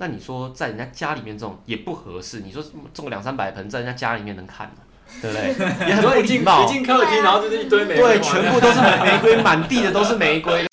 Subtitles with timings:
[0.00, 2.40] 那你说在人家家里面种也不合适。
[2.40, 2.64] 你说
[2.94, 4.76] 种个两三百盆在人家家里面能看吗？
[5.20, 5.88] 对不对？
[5.88, 6.64] 也很不礼貌。
[6.64, 8.02] 一进客厅，然后就是一堆玫瑰。
[8.02, 10.64] 对，全部都是玫瑰，满地的都是玫瑰。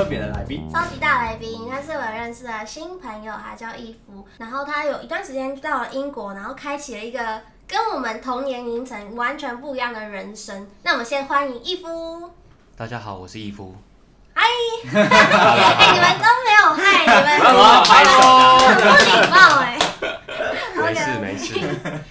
[0.00, 4.26] 特别的来宾，超级大来宾，他是我认识的新朋友，他叫易夫。
[4.38, 10.66] 然后他有一段时间到了英国，然后开启了一个跟我们同年龄层完全不一样的人生。
[10.84, 12.30] 那我们先欢迎易夫。
[12.78, 13.74] 大家好，我是易夫。
[14.32, 14.42] 嗨！
[14.90, 18.10] 哎，你们都没有嗨，你们不要拍手，
[18.56, 19.78] 很不礼貌哎。
[20.76, 21.60] 没事没事，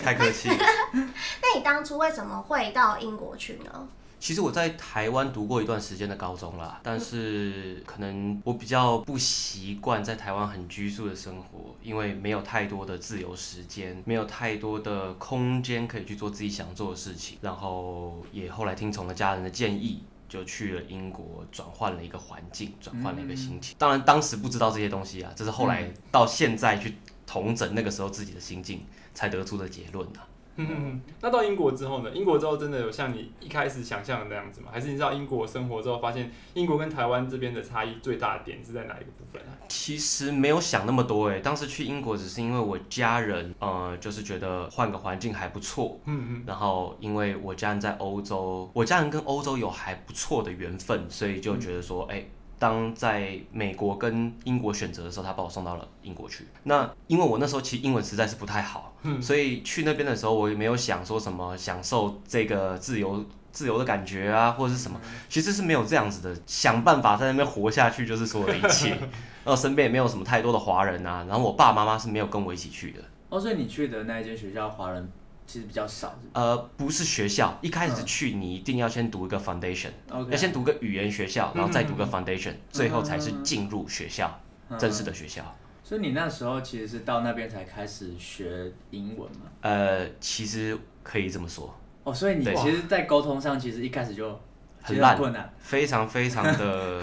[0.05, 0.47] 太客气。
[0.93, 3.87] 那你当初为什么会到英国去呢？
[4.19, 17.37] 其实我在台湾读过一段时间的高中啦，但是可能我比较不习惯在台湾很拘束的生活，因为没有太多的自由时间，没有太多的空间可以去做自己想做的事情。
[17.41, 23.75] 然后也后来听从了家人的建议，就去了英国，转换了一个环境，转换了一个心情。
[23.79, 30.27] 当然当时不知道这些东西啊，这是后来到现在去同整那个时候自己的心境才得出的结论啊。
[30.67, 32.09] 嗯，那到英国之后呢？
[32.11, 34.67] 英国之后真的有像你一开始想象的那样子吗？
[34.71, 39.55] 还是你知道英国生活之后发现英国跟台湾这边的差异最大的点是在哪一个部分啊？
[39.67, 45.99] 其实没有想那么多诶，当时去英国只是因为我家人，呃，就是觉得换个环境还不错。
[46.05, 46.43] 嗯嗯。
[46.45, 52.25] 然后因为我家人在欧洲，我家人跟欧洲有还不错的缘分，所以就觉得说，哎、嗯。
[52.59, 56.45] 当在美国跟英国选择的时候，他把我送到了英国去。
[56.63, 66.39] 那因为我那时候其实英文实在是不太好，嗯，所以去那边的时候，我也没有想说什么享受这个自由自由的感觉啊，或者是什么，其实是没有这样子的。
[66.45, 68.89] 想办法在那边活下去，就是所有的一切。
[69.45, 72.99] 然后身边也没有什么太多的华人啊，然后我爸爸妈妈是没有跟我一起去的。
[73.29, 75.09] 哦，所以你去的那一间学校华人。
[75.49, 76.45] 其实比较少是不是？
[76.45, 85.43] 呃，不是学校，一开始去你一定要先读一个 foundation，、嗯、要先读个语言学校，然后再读个 foundation，、嗯、最后才是进入学校、嗯、正式的学校。
[85.83, 89.47] 所以你那时候其实是到那边才开始学英文吗？
[89.61, 91.75] 呃，其实可以这么说。
[92.03, 94.39] 哦，所以你其实，在沟通上其实一开始就
[94.83, 95.17] 很烂，
[95.57, 97.01] 非常非常的。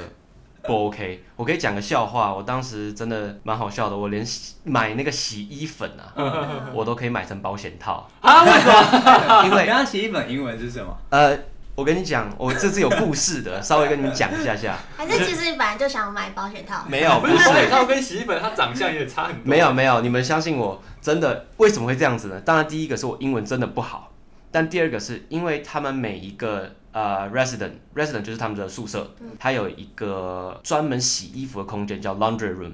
[0.67, 2.35] 不 OK，我可以讲个笑话。
[2.35, 6.13] 我当时真的蛮好笑的，我连洗买那个洗衣粉啊，
[6.75, 8.45] 我都可以买成保险套啊？
[8.45, 9.45] 为什么？
[9.47, 10.97] 因为刚洗衣粉英文是什么？
[11.11, 11.39] 呃，
[11.75, 14.77] 我跟你讲，我这是有故事的，稍微跟你们讲一下下。
[14.97, 16.85] 还是其实你本来就想买保险套？
[16.89, 19.43] 没有，不是保险套跟洗衣粉它长相也差很多。
[19.45, 22.41] 没有没有，你们相信我，真的为什么会这样子呢？
[22.41, 24.11] 当然第一个是我英文真的不好，
[24.51, 26.75] 但第二个是因为他们每一个。
[26.97, 32.73] 呃、uh，resident，resident 就是他们的宿舍，它有一个专门洗衣服的空间，叫 laundry room。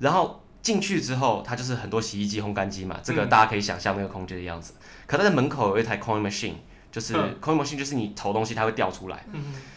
[0.00, 4.72] 然后进去之后，它就是很多洗衣机、烘干机嘛，这个大家可以想象那个空间的样子。
[5.06, 6.54] 可它的门口有一台 coin machine，
[6.90, 9.24] 就是 coin machine 就是你投东西它会掉出来。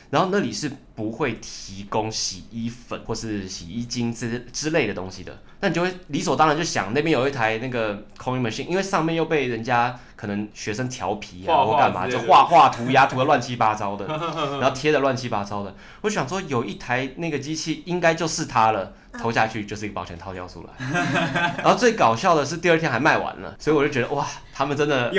[0.10, 14.06] 然后那里是不会提供洗衣粉或是洗衣精之之类的东西的，那你就会理所当然就想那边有一台那个 coin machine，因为上面又被人家可能学生调皮啊或干嘛，就画画涂鸦涂的乱七八糟的，
[14.62, 18.94] 然后贴的乱七八糟的，我想说有一台那个机器应该就是它了。
[19.20, 20.70] 投下去就是一个保险套掉出来，
[21.62, 25.12] 然后最搞笑的是第二天还卖完了，所以我就觉得哇，他们真的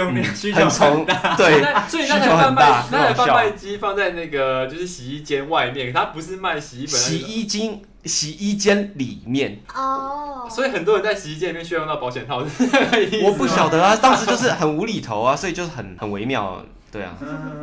[0.55, 1.05] 很从
[1.37, 12.39] 对，所以那台贩卖那台贩卖机放在那个就是洗衣间外面，它不是卖洗衣粉，洗衣机洗衣间里面哦，所以很多人在洗衣间里面需要用到保险套，
[13.25, 17.15] 我不晓得啊，当时就是很无厘头啊，所以就是很很微妙，对啊，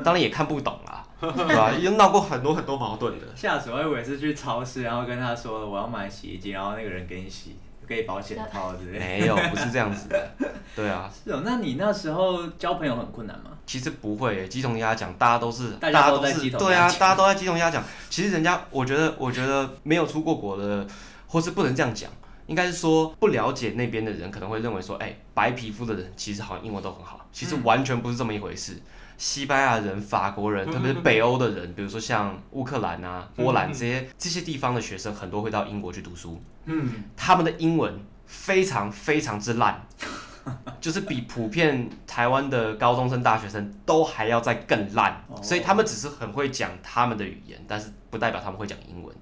[0.04, 1.06] 当然也看不懂啊。
[1.22, 1.70] 对吧？
[1.78, 3.26] 已经闹过很多很多矛盾的。
[3.36, 7.58] 下次我以为是去超市，然后跟他说我要买洗衣机，然后那个人给你洗，
[7.90, 9.06] 给保险套之类的。
[9.06, 10.32] 没有，不是这样子的。
[10.76, 11.12] 对啊。
[11.24, 13.50] 是哦，那你那时候交朋友很困难吗？
[13.66, 16.68] 其实不会，鸡同鸭讲，大家都是，大家都在鸡同鸭讲。
[16.68, 17.84] 对啊，大家都在鸡同鸭讲。
[18.10, 20.86] 其实人家，我觉得，我觉得没有出过国的，
[21.28, 22.10] 或是不能这样讲，
[22.50, 28.74] 应该是说不了解那边的人可能会认为说，哎、欸，白皮肤的人其实好像英文都很好，其实完全不是这么一回事。
[28.74, 28.82] 嗯
[29.20, 36.42] 西班牙人、法国人，特别是北欧的人，比如说像乌克兰啊、波兰这些这些地方的学生，很多会到英国去读书。
[36.64, 39.86] 嗯，他们的英文非常非常之烂，
[40.80, 45.22] 就是比普遍台湾的高中生、大学生都还要再更烂。
[45.42, 49.14] 所以他们只是很会讲他们的语言，但是不代表他们会讲英文。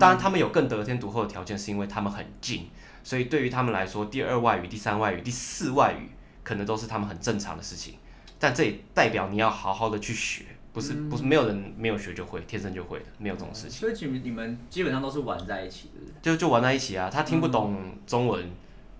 [0.00, 2.68] 当然，他们有更得天独厚的条件，是因为他们很近，
[3.04, 6.08] 所以对于他们来说，第二外语、第三外语、第四外语，
[6.42, 7.94] 可能都是他们很正常的事情。
[8.38, 13.70] 但这也代表你要好好的去学，不是不是没有人没有学就会，天生就会的，没有这种事情。
[13.70, 17.08] 所以你们你们基本上都是玩在一起的，就就玩在一起啊。
[17.10, 18.50] 他听不懂中文，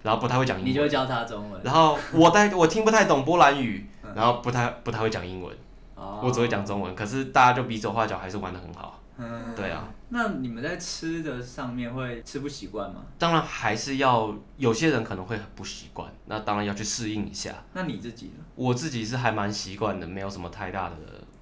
[0.02, 0.70] 然后不太会讲英文。
[0.70, 1.60] 你就教他中文。
[1.64, 5.54] 然后我带我听不太懂波兰语，然后不太不太会讲英文，
[5.94, 6.94] 哦、我只会讲中文。
[6.94, 9.00] 可是大家就比手画脚，还是玩得很好。
[9.16, 9.88] 嗯，对啊。
[10.08, 13.02] 那你们在吃的上面会吃不习惯吗？
[13.18, 17.54] 当然还是要，有些人可能会很不习惯，那当然要去适应一下。
[17.72, 18.44] 那你自己呢？
[18.54, 20.96] 我自己是还蛮习惯的，没有什么太大的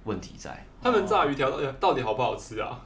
[0.05, 0.65] 问题在。
[0.81, 2.79] 他们炸鱼条到底到底好不好吃啊？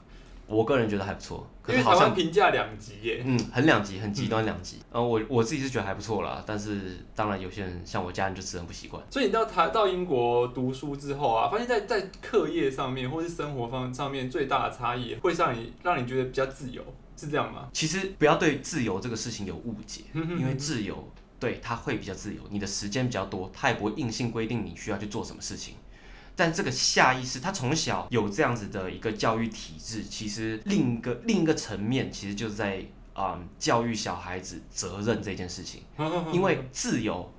[0.46, 3.22] 我个人觉得还不错，可是好像评价两极耶。
[3.26, 4.78] 嗯，很两极，很极端两极。
[4.94, 9.04] 嗯，我我自己是觉得还不错啦，但是当然有些人像我家人就吃很不习惯。
[9.12, 16.82] 所以你到台到英国读书之后啊，发现在在课业上面或是生活方上面最大的差异，会让你让你觉得比较自由，
[17.18, 17.68] 是这样吗？
[17.74, 25.76] 其实不要对自由这个事情有误解，因为自由对它会比较自由，你的时间比较多，它也不会硬性规定你需要去做什么事情。
[26.38, 35.82] 但这个下意识，他从小有这样子的一个教育体制，其实另一个另一个层面，其实就是在啊、嗯、教育小孩子责任这件事情。
[36.32, 37.34] 因为自由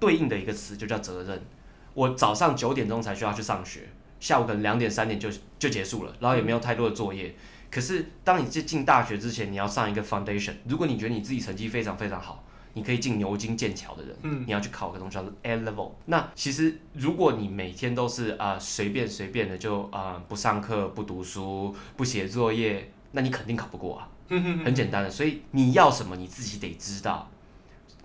[0.00, 1.44] 对应的一个词就叫责任。
[1.92, 3.86] 我早上九点钟才需要去上学，
[4.18, 5.28] 下午可能两点三点就
[5.58, 7.36] 就结束了，然后也没有太多的作业。
[7.70, 10.54] 可是当你进进大学之前，你要上一个 foundation。
[10.66, 12.42] 如果你觉得你自己成绩非常非常好。
[12.74, 15.90] 你可以进牛津、剑桥的人，嗯，你要去考个东西叫做 A level。
[16.06, 24.08] 那其实如果你每天都是啊随便随便的就啊、呃、不上课、不读书、不写作业，那你肯定考不过啊。
[24.28, 27.30] 很简单的，所以你要什么你自己得知道。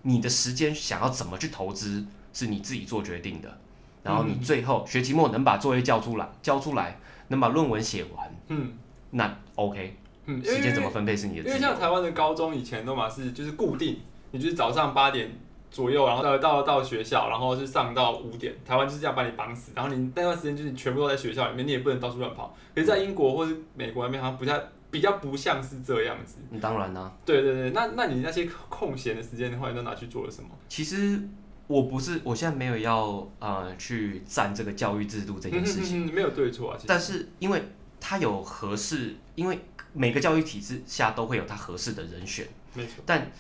[0.04, 3.58] 你的时间想要怎么去投资是你自己做决定的。
[4.04, 8.72] 然后你最后学期末能把作业交出来，交出来能把论文写完，嗯，
[9.12, 9.98] 那 OK。
[10.26, 11.50] 嗯，时间怎么分配是你的。
[11.50, 14.00] 因为像台湾的高中以前都嘛是就是固定。
[14.34, 15.32] 你就是早上八点
[15.70, 18.52] 左右，然后到到到学校，然后是上到五点。
[18.66, 22.56] 台湾就是这样把你绑死，然后你那段时间就是你全部都在学校里面，你也不能到处乱跑。
[22.74, 24.60] 可是，在英国或是美国那边，好像不太
[24.90, 26.38] 比较不像是这样子。
[26.50, 27.14] 嗯，当然啦、啊。
[27.24, 30.50] 对对对，那那你那些空闲的时间的话，你都拿去做了什么？
[30.68, 31.22] 其实
[31.68, 36.80] 我不是，我现在没有要呃去占这个教育制度这件事情，没有对错啊。
[36.88, 37.64] 但是因为
[38.00, 39.60] 它有合适，因为
[39.94, 42.48] 每个教育体制下都会有它合适的人选。
[42.74, 42.96] 没错。
[43.06, 43.32] 但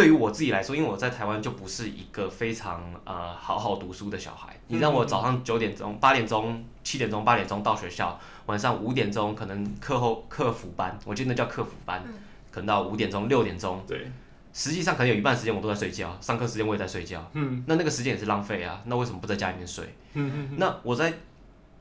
[0.00, 4.58] 对于我自己来说，因为我在台湾就不是一个非常呃好好读书的小孩。
[4.68, 12.02] 你让我早上九点钟、八点钟、七点钟、八点钟到学校，晚上五点钟可能课后客服班，我记得那叫客服班，
[12.50, 13.84] 可能到五点钟、六点钟。
[13.86, 14.10] 对。
[14.54, 17.22] 实际上可能有一半时间我都在睡觉，上课时间我也在睡觉。
[17.34, 17.62] 嗯。
[17.66, 19.84] 那那个时间也是浪费啊，那为什么不在家里面睡？
[20.14, 20.56] 嗯嗯。
[20.56, 21.12] 那我在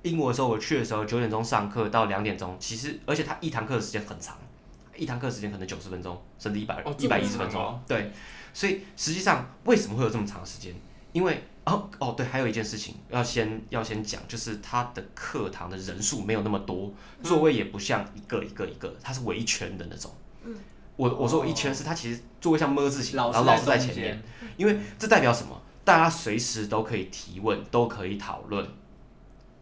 [0.02, 4.36] 英国的时候，我去的时候九点钟上课到两点钟，其实而且他一堂课的时间很长。
[5.00, 7.60] 一堂课时间可能九十分钟，甚至一百一百一十分钟。
[7.60, 8.12] 哦、对，
[8.54, 10.76] 所以实际上为什么会有这么长时间？
[11.12, 16.94] 因为哦哦对，还有一件事情要先要先讲，就是他的课堂的人数没有那么多，
[17.24, 20.12] 座位也不像一个一个一个，它是围圈的那种。
[20.44, 20.56] 嗯、
[20.96, 24.22] 我我说我一圈是它其实座位像么字形，然后老师在前面，
[24.56, 25.60] 因为这代表什么？
[25.84, 28.68] 大家随时都可以提问，都可以讨论，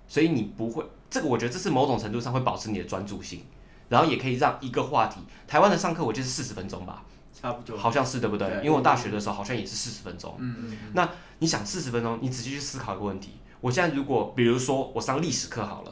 [0.07, 3.45] 所以你不会这个，我觉得这是某种程度上会保持你的专注性。
[3.89, 7.03] 然后也可以让一个话题，台湾的上课我记得是四十分钟吧，
[7.33, 8.47] 差不多，好像是对不对？
[8.47, 10.35] 对，因为我大学的时候好像也是四十分钟。
[10.39, 10.91] 嗯嗯嗯。
[10.93, 15.91] 那你想四十分钟，你仔细去思考一个问题：我现在如果比如说我上历史课好了，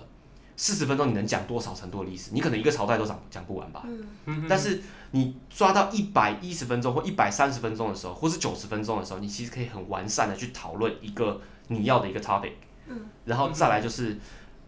[0.57, 2.31] 四十分钟你能讲多少程度的历史？
[2.33, 3.83] 你可能一个朝代都讲讲不完吧。
[4.25, 4.45] 嗯。
[4.50, 4.81] 但是
[5.12, 11.39] 你抓到一百一十分钟或一百三十分钟的时候，或是九十分钟的时候，你其实可以很完善的去讨论一个
[11.69, 12.51] 你要的一个 topic。
[12.88, 13.06] 嗯。
[13.23, 14.19] 然后再来就是。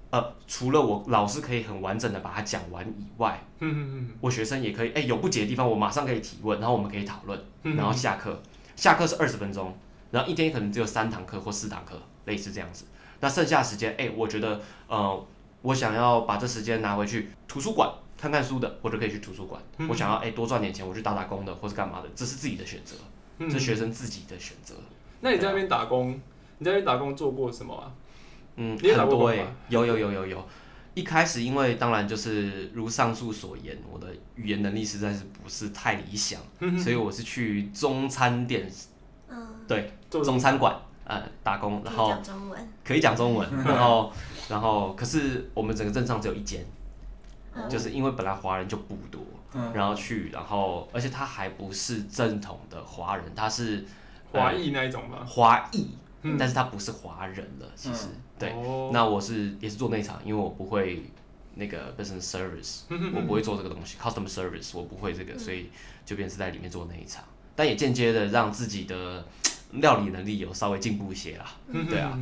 [0.09, 3.43] 呃，除了我老师可以很完整的把它讲完以外，
[4.21, 8.41] 我学生也可以，哎，有不解的地方我马上可以提问，然后我们可以讨论，然后下课，
[8.75, 9.75] 下课是二十分钟，
[10.11, 12.85] 然后一天可能只有三堂课或四堂课，类似这样子。
[13.19, 15.25] 那剩下的时间，哎，我觉得，呃，
[15.61, 19.61] 我想要把这时间拿回去图书馆看看书的，我就可以去图书馆。
[19.89, 22.95] 我想要哎多赚点钱，我去打打工的，或是干嘛的，这是自己的选择，
[23.39, 24.75] 这是学生自己的选择。
[25.19, 26.11] 那你在那边打工，
[26.59, 27.91] 你在那边打工做过什么啊？
[28.57, 30.47] 嗯，很多诶、欸，有有有有有。
[30.95, 36.41] 一开始因为当然就是如上述所言，我的语言能力实在是不是太理想，
[36.79, 38.67] 所以我是去中餐店，
[39.29, 42.11] 嗯，对，中餐馆呃打工，然后
[42.83, 44.11] 可以讲中文， 然后
[44.49, 46.65] 然后可是我们整个镇上只有一间，
[47.69, 49.21] 就是因为本来华人就不多，
[49.75, 53.85] 然后去，然后而且他还不是正统的华人，他是
[54.31, 55.19] 华裔那一种吗？
[55.27, 55.91] 华裔。
[56.37, 58.51] 但是他不是华人了，其实、嗯、对。
[58.51, 61.03] 哦、那我是也是做内场，因为我不会
[61.55, 62.81] 那个 business service，
[63.15, 65.69] 我不会做这个东西，customer service 我不会这个，所以
[66.05, 67.23] 就变成是在里面做内场。
[67.55, 69.25] 但也间接的让自己的
[69.71, 71.45] 料理能力有稍微进步一些啦，
[71.89, 72.17] 对啊。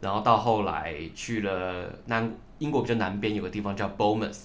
[0.00, 4.38] 然后到后来去了南英国比较南边有个地方叫 Bournemouth，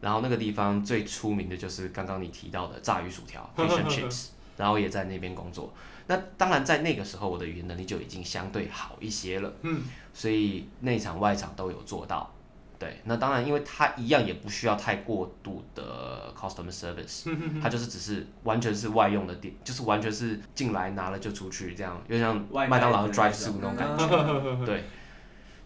[0.00, 4.28] 然后那个地方最出名的就是刚刚你提到的炸鱼薯条 fish and chips。
[4.62, 5.74] 然后也在那边工作。
[6.06, 9.52] 那当然在那个时候，我的语言能力就已经相对好一些了。
[9.62, 9.82] 嗯，
[10.14, 12.32] 所以内场外场都有做到。
[12.78, 17.28] 对，那当然，因为它一样也不需要太过度的 customer service，
[17.60, 24.06] 它就是只是完全是外用的店，就是完全是进来拿了就出去这样，就像麦当劳的 drive through 那种感觉。
[24.64, 24.84] 对。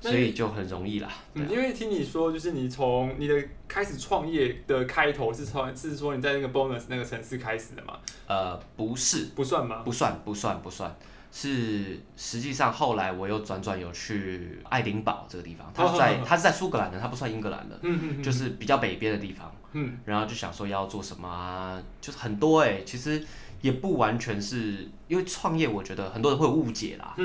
[0.00, 1.08] 所以就很容易啦。
[1.34, 3.34] 嗯，因为听你说，就是你从你的
[3.66, 7.98] 开始创业的开头是从是说你在那个 Bonus 那个城市开始的嘛？
[8.26, 9.82] 呃，不是，不算吗？
[9.84, 10.94] 不算，不算，不算。
[11.32, 17.78] 是实际上后来我又转转有去爱丁堡这个地方，它是在它是在苏格兰的，它不算英格兰的，
[18.22, 19.52] 就是比较北边的地方。
[19.72, 23.22] 嗯，然后就想说要做什么啊，就是很多哎、欸，其实。
[23.66, 27.16] 也不完全是因为创业，我觉得很多人会有误解啦。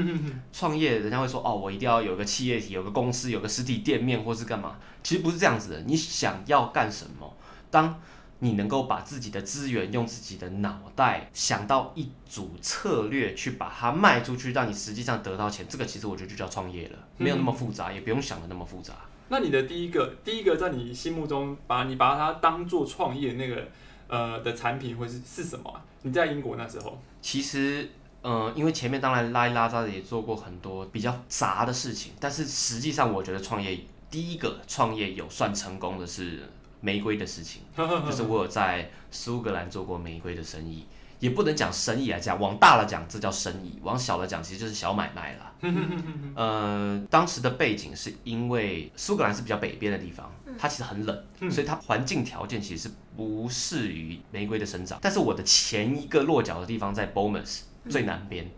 [0.51, 4.77] 创业人家会说哦，我一定要有个企业体，有个公司，有个实体店面，或是干嘛？
[5.03, 5.81] 其实不是这样子的。
[5.81, 7.31] 你想要干什么？
[7.69, 8.01] 当
[8.39, 18.95] 你能够把自己的资源用自己的脑袋想到一组策略去把它卖出去，让你实际上得到钱，这个其实我觉得就叫创业了，没有那么复杂，也不用想的那么复杂。
[19.29, 23.67] 那你的第一个，第一个在你心目中把你把它当做创业那个
[24.11, 25.81] 呃的产品，或是是什么？
[26.03, 27.89] 你在英国那时候，其实，
[28.21, 36.39] 呃，因为前面当然拉一拉扎的也做过很多比较杂的事情，但是实际上我觉得创业第一个创业有算成功的是
[36.81, 40.85] 玫瑰的事情，就是我有在苏格兰做过玫瑰的生意，
[41.21, 45.53] 也不能讲生意来讲，往大了讲这叫生意，往小了讲其实就是小买卖了。
[46.35, 50.29] 呃，当时的背景是因为苏格兰是比较北边的地方。
[50.59, 54.99] 它其实很冷，所以它环境条件其实不适于玫瑰的生长。
[55.01, 58.51] 但是我的前一个落脚的地方在 Bournemouth 最南边，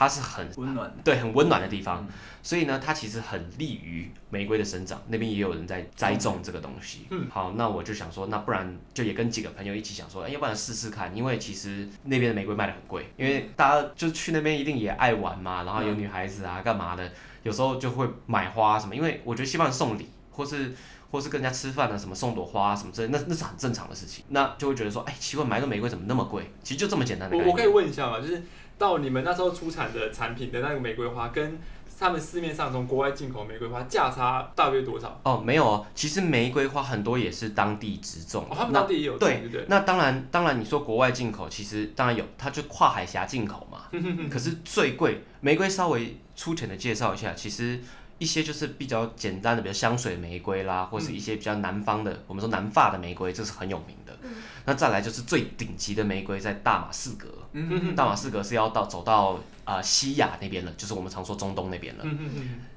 [0.00, 2.08] 它是很温暖，对，很温暖的地方。
[2.42, 4.98] 所以呢，它其实很利于玫瑰的生长。
[5.08, 7.06] 那边也有人在栽种这个东西。
[7.10, 11.14] 嗯，好，那我就想说，那不然就也跟几个朋友一起想说，哎，要不然试试看。
[11.14, 18.96] 因为其实那边的玫瑰卖的很贵，因为大家就去那边一定也爱玩嘛，然后有女孩子啊，干嘛的，有时候就会买花什么。
[18.96, 20.74] 因为我觉得希望送礼或是。
[21.12, 24.24] 或是跟人家吃饭啊，什么送朵花什么之类，那那是很正常的事情。
[24.28, 26.48] 那就会觉得说，哎、欸，奇怪，买个玫瑰怎么那么贵？
[26.62, 27.36] 其实就这么简单的。
[27.36, 28.20] 我我可以问一下吗？
[28.20, 28.40] 就是
[28.80, 31.58] 到你们那时候出产的产品的那个玫瑰花，跟
[31.98, 35.20] 他们市面上从国外进口玫瑰花价差大约多少？
[35.22, 38.46] 哦，没有哦，其实玫瑰花很多也是当地直种。
[38.48, 39.66] 哦，他们当地也有种，对对对。
[39.68, 43.82] 那当然，当然你说国外进口，其实当然有，它就跨海峡进口嘛。
[44.32, 47.78] 可是最贵，玫瑰稍微粗浅的介绍一下，其实。
[48.20, 54.14] 一些就是比较简单的，比如香水玫瑰啦，或是一些比较南方的，嗯、我们说南法的玫瑰，这是很有名的。
[54.20, 54.30] 嗯、
[54.66, 57.28] 那再来就是最顶级的玫瑰，在大马士革。
[57.96, 62.04] 大马士革是要到走到啊、呃、西亚那边了，就是我们常说中东那边了。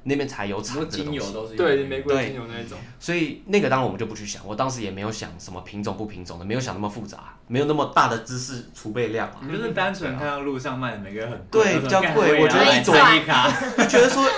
[0.04, 1.04] 那边才有产这个东西。
[1.04, 2.78] 精油都是对玫瑰精油那一种。
[3.00, 9.32] 所以那个当然我们就不去想，我当时也没有想什么品种不品种的，没有想那么复杂，没有那么大的知识储备量。
[9.42, 12.42] 你就是单纯看到路上卖的玫瑰很贵，对，比较贵。
[12.42, 14.30] 我觉得一朵一卡，就觉得说。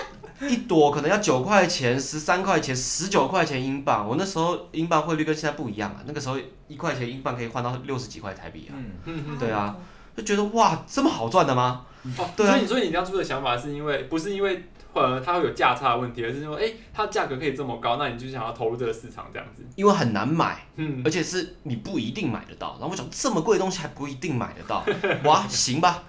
[0.42, 4.06] 一朵可能要九块钱、十三块钱、十九块钱英镑。
[4.06, 6.38] 我那时候英镑汇率跟现在不一样啊，那个时候
[6.68, 8.75] 一块钱英镑可以换到六十几块台币啊。
[8.75, 9.77] 嗯嗯对啊，
[10.15, 11.86] 就觉得哇，这么好赚的吗？
[12.17, 12.51] 哦，对啊。
[12.51, 19.62] 所以你说你当初的想法是因为不是因为呃它会有价差的问题，而是因为哎它价格可以这么高，那你就想要投入这个市场这样子。
[19.75, 22.77] 因为很难买，嗯，而且是你不一定买得到。
[22.79, 24.86] 然后我想这么贵的东西还不一定买得到，
[25.29, 26.03] 哇，行吧。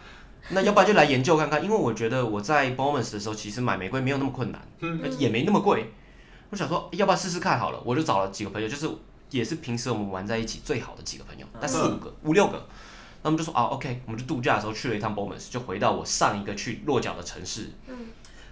[0.50, 4.62] 那要不然就来研究看看，因为我觉得我在 Bournemouth 的时候，其实买玫瑰没有那么困难，
[5.18, 5.92] 也没那么贵。
[6.50, 7.82] 我想说，要不要试试看好了？
[7.84, 8.88] 我就找了几个朋友，就是
[9.30, 12.64] 也是平时我们玩在一起最好的几个朋友，但四五个、五六个。
[13.26, 17.73] 那我们就说啊，OK，我们就度假的时候去了一趟 Bournemouth，就回到我上一个去落脚的城市。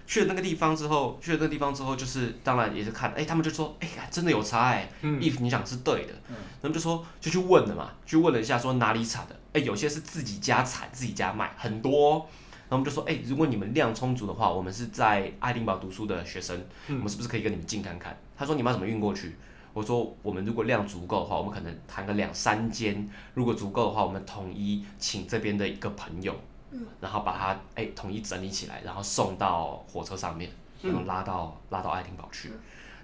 [0.05, 5.09] 去了那个地方之后，去了那个地方之后，就是当然也是看，哎、欸，他们就说，哎、欸，真的有差哎、欸。
[5.21, 6.13] if 你讲是对的，
[6.61, 12.27] 他们就说就去问了嘛，去问了一下，说哪里产的，哎、欸，有些是自己家产，自己家卖，很多。
[12.67, 18.19] 然后我们就说，哎、欸，如果你们量充足的话，我们是在爱丁堡读书的学生，我们是不是可以跟你们进看看？
[18.37, 19.37] 他说你们要怎么运过去？
[19.75, 26.33] 我说我们如果量足够的话，我们可能谈个两三间，如果足够的话，我们统一请这边的一个朋友。
[26.71, 30.49] 嗯然后把它哎统一整理起来，然后送到火车上面，
[30.81, 32.51] 然后拉到拉到爱丁堡去。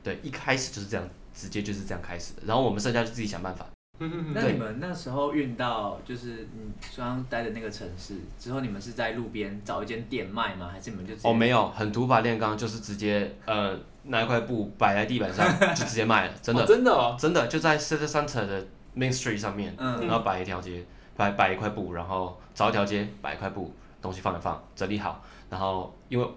[0.02, 2.42] 对，一开始就是这样，直接就是这样开始的。
[2.46, 3.66] 然后我们剩下就自己想办法。
[4.34, 10.70] 那你们那时候运到就是你刚刚待的那个城市之后，你们是在路边找一间店卖吗？
[10.72, 18.66] 还是你们就哦没有，很土法炼钢，就是直接呃拿一块布摆在地板上 就直接卖了，真的真的哦，真的就在 City Center 的
[18.96, 20.84] Main Street 上面，然后摆一条街。
[21.14, 26.28] 摆摆一块布，然后找一条街摆一块布，东西放一放，整理好，然后因为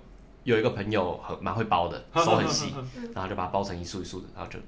[0.42, 2.74] 有一个朋友很蛮会包的， 手很细，
[3.14, 4.58] 然后就把它包成一束一束的，然后就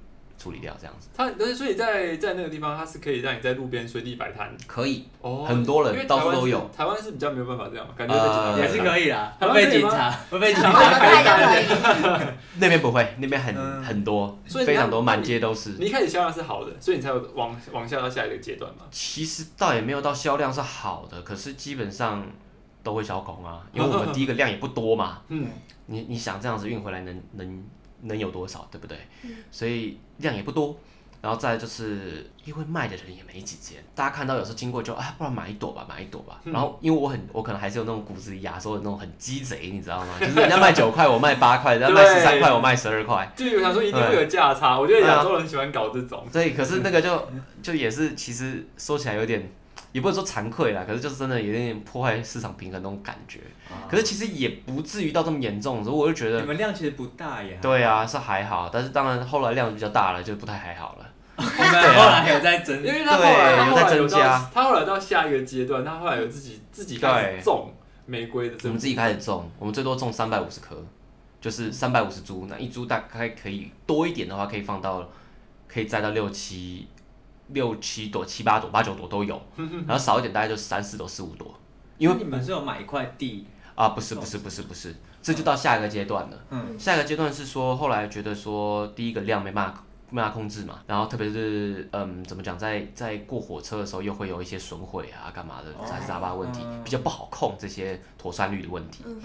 [0.46, 1.08] 处理掉这样子。
[1.16, 4.56] 它，但是所以在在那个地方，它是可以让你在路边随地摆摊。
[4.68, 12.32] 可以，哦，很多人因为到处都有台湾是比较没有办法这样，感觉被警察呃也是可以啦， 会被警察，会被警察。
[12.58, 15.70] 那边不会，那边很、嗯很多，所以你非常多，那满街都是。
[15.78, 18.84] 你一开始销量是好的，所以你才有往往下到下一个阶段嘛。
[18.92, 22.24] 其实倒也没有到销量是好的，可是基本上
[22.84, 25.22] 都会销空啊， 因为我们第一个量也不多嘛。
[25.28, 25.48] 嗯，
[25.86, 27.64] 你你想这样子运回来能能
[28.02, 28.96] 能有多少，对不对？
[29.24, 30.76] 嗯所以量也不多，
[31.20, 36.40] 然后再就是因为卖的人也没几间，大家看到有时候经过就啊，不然买一朵吧，买一朵吧。
[36.44, 40.14] 嗯然后因为我很我可能还是有那种骨子里亚洲的那种很鸡贼，你知道吗？
[40.20, 43.30] 就是人家卖九块，我卖八块；人家卖十三块，我卖十二块。
[43.36, 46.26] 就有想说一定会有价差，我觉得亚洲人喜欢搞这种。
[46.32, 47.28] 所以可是那个就
[47.62, 49.50] 就也是其实说起来有点。
[49.96, 53.38] 也不能说惭愧啦，可是就是真的有点破坏市场平衡那种感觉。
[53.70, 57.58] 啊可是其实也不至于到这么严重，所以我就觉得你，们量其实不大耶。
[57.62, 58.68] 对啊，是还好。
[58.70, 61.06] 但是当然后来量比较大了，就不太还好了。
[61.36, 67.72] 对后来有在增因，为他后来对有在他后来有增加到他后来到下一个阶段，他后来有自己自己开始种
[68.04, 68.56] 玫瑰的。
[68.64, 70.76] 我们自己开始种，我们最多种三百五十颗，
[71.40, 72.46] 就是三百五十株。
[72.50, 75.08] 那一株大概可以多一点的话，可以放到
[75.66, 76.86] 可以栽到六七
[77.48, 79.40] 六七朵、七八朵、八九朵都有。
[79.86, 81.54] 然后少一点大概就三四朵、四五朵。
[81.98, 86.38] 因为你们是有买一块地，啊，不是不是不是不是，这就到下一个阶段了。
[86.50, 96.84] 嗯，下一个阶段是说，后来觉得说，第一个量没办法没办法控制嘛，然后特别是嗯，怎么讲，在在过火车的时候又会有一些损毁啊，干嘛的杂七杂八问题，嗯。
[96.84, 99.20] 比较不好控这些妥善率的问题，嗯。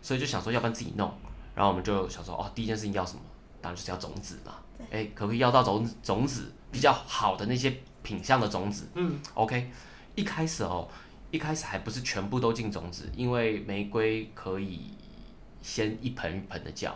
[0.00, 1.12] 所以就想说，要不然自己弄，
[1.54, 3.20] 然后我们就想说，哦，第一件事情要什么？
[3.60, 4.52] 当然就是要种子嘛，
[4.90, 8.88] 哎，可不可以要到种种子比较好的那些品相的种子？
[8.94, 9.70] 嗯，OK，
[10.16, 10.88] 一开始哦，
[11.30, 14.90] 一开始还不是全部都进种子，因为玫瑰可以
[15.62, 16.92] 先一盆一盆的叫，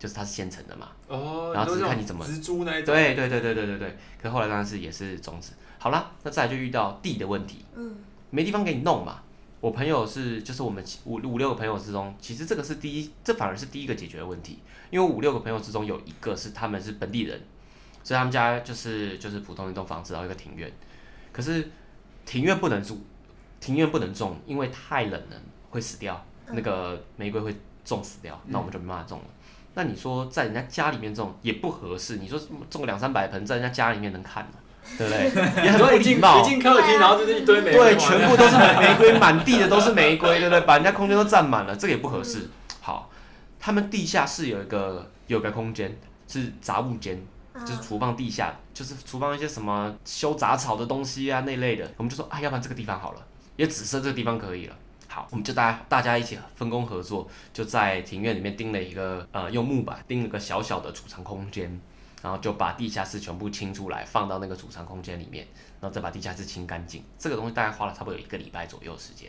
[0.00, 0.88] 就是它是现成的嘛。
[1.06, 2.92] 哦，然后只是看你怎么植株那一种。
[2.92, 3.98] 对对对对对对对。
[4.20, 5.52] 可是后来当然是也是种子。
[5.78, 7.96] 好啦，那再来就遇到地的问题，嗯
[8.30, 9.22] 没地方给你弄嘛。
[9.60, 14.58] 我朋友是就是我们五五六个朋友之中，其实这个是第一，这反而是第一个解决的问题，
[14.90, 17.38] 因为五六个朋友之中有一个是他们是本地人，
[18.02, 20.70] 所以他们家就是就是普通一栋房子，然后一个庭院。
[21.32, 21.70] 可是
[22.24, 23.02] 庭院不能住，
[23.60, 25.36] 庭院不能种，因为太冷了
[25.70, 29.24] 会死掉，那个玫瑰会种死掉，那我们就没办法种了。
[29.74, 34.52] 那你说在人家家里面种也不合适，你说种个两三百盆在人家家里面能看吗？
[34.98, 35.26] 对不对？
[35.64, 36.44] 也很不礼貌一。
[36.44, 40.62] 进客厅，然后就是一堆玫瑰对，全部都是玫瑰，满地的都是玫瑰，对不对？
[40.62, 42.48] 把人家空间都占满了，这个也不合适。
[42.80, 43.08] 好，
[43.60, 47.22] 他们地下室有一个有个空间是杂物间，
[47.66, 54.76] 就是厨房地下，就是厨房一些什么修杂草的东西啊那类的，我们就说啊，要不然这个地方好了，也只剩这个地方可以了。
[55.08, 61.80] 好，我们就大家大家一起分工合作，就在庭院里面钉了一个呃，用木板钉了个小小的储藏空间，
[62.22, 65.44] 然后就把地下室全部清出来，放到那个储藏空间里面，
[65.80, 67.02] 然后再把地下室清干净。
[67.18, 69.28] 这个东西大概花了差不多有一个礼拜左右的时间。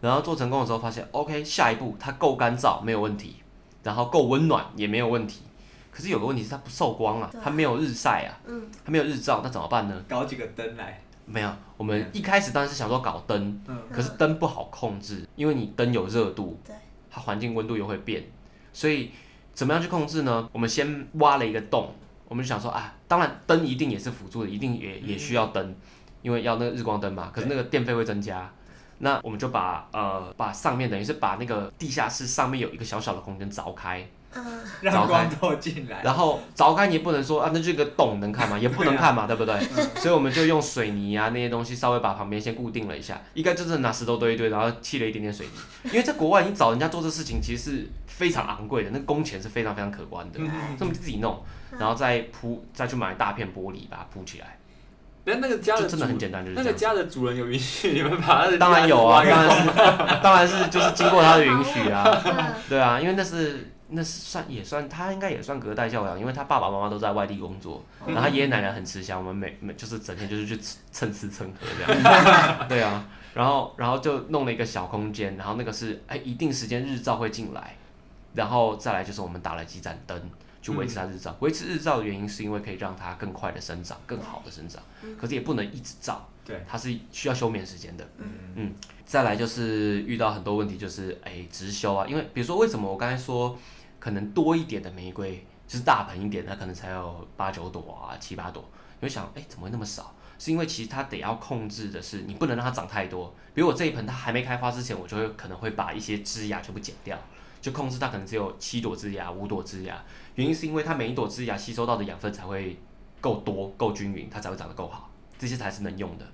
[0.00, 3.36] 然后做成功的时候发现，OK，下一步它够干燥没有问题，
[3.84, 5.42] 然后够温暖也没有问题。
[5.96, 8.66] 可是有个问题是它不受光啊，它没有日晒啊，嗯。
[8.84, 10.04] 它没有日照，那怎么办呢？
[10.06, 16.74] 搞几个灯来，没有，我们一开始当然是想说搞灯，嗯，可是灯不好控制，因为你灯有热度对，
[17.10, 18.22] 它环境温度又会变，
[18.74, 19.10] 所以
[19.54, 20.46] 怎么样去控制呢？
[20.52, 21.94] 我们先挖了一个洞，
[22.28, 25.74] 我们就想说啊，当然灯一定也是辅助的，一定也也需要灯，
[26.20, 27.30] 因为要那个日光灯嘛。
[27.32, 28.52] 可是那个电费会增加，
[28.98, 34.06] 那我们就把呃把上面等于是把那个地下室上面有一个小小的空间凿开，
[34.36, 38.58] 嗯让光透进来，然后凿开你也不能说啊，那就一个洞能看吗？
[38.60, 39.58] 也不能看嘛，对不对？
[39.96, 45.52] 所以我们就用水泥啊那些东西稍微把旁边先固定了一下，应该就是拿石头堆一堆，然后砌了一点点水泥。
[45.90, 51.42] 因为在国外你找人家做这事情其实是非常昂贵的，那工钱是非常非常可观的，所以我们就自己弄，
[51.78, 54.58] 然后再铺再去买大片玻璃把它铺起来，
[55.24, 56.72] 那那个家的真的很简单，就是那这。
[56.72, 62.04] 个家的主人有允许你们把他的当然有啊， 当然是，当然是就是经过他的允许啊。
[62.24, 72.68] 嗯对啊，因为那是那是算也算他应该也算隔代教养，因为他爸爸妈妈都在外地工作，然后他爷爷奶奶很吃香，我们每每就是整天就是去吃蹭吃蹭喝这样。
[72.68, 77.76] 对啊，然后然后就弄了一个小空间，然后那个是哎一定时间日照会进来，
[78.34, 80.30] 然后再来就是我们打了几盏灯。
[80.62, 84.82] 去维持它日照，维持日照的原因是因为可以让它更快的生长，更好的生长，
[85.16, 88.04] 可是也不能一直照，对，它是需要休眠时间的。
[88.56, 93.56] 嗯，再来就是遇到很多问题，就是哎植修啊，因为比如说为什么我刚才说
[94.06, 98.64] 可能多一点的玫瑰，就是大盆一点，它可能才有八九朵啊七八朵，
[99.00, 100.14] 你会想哎怎么会那么少？
[100.38, 107.18] 是因为其实它得要控制的是你不能让它长太多，比如我这一盆它还没开花之前，我就会可能会把一些枝芽全部剪掉，
[107.60, 110.00] 就控制它可能只有七朵枝芽、五朵枝芽。
[110.36, 112.78] 原因是因为它每一朵枝芽吸收到的养分才会
[113.20, 116.24] 够多、够均匀，它才会长得够好，这些才是能用的。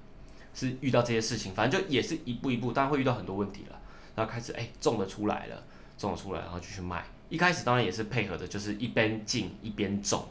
[0.52, 3.78] 是遇到这些事情，反正就也是一步一步，当然会遇到很多问题了。
[4.14, 5.64] 然后开始哎种了出来了，
[5.96, 7.02] 种了出来，然后继续卖。
[7.32, 10.22] 一开始当然也是配合的，就是一边进一边种。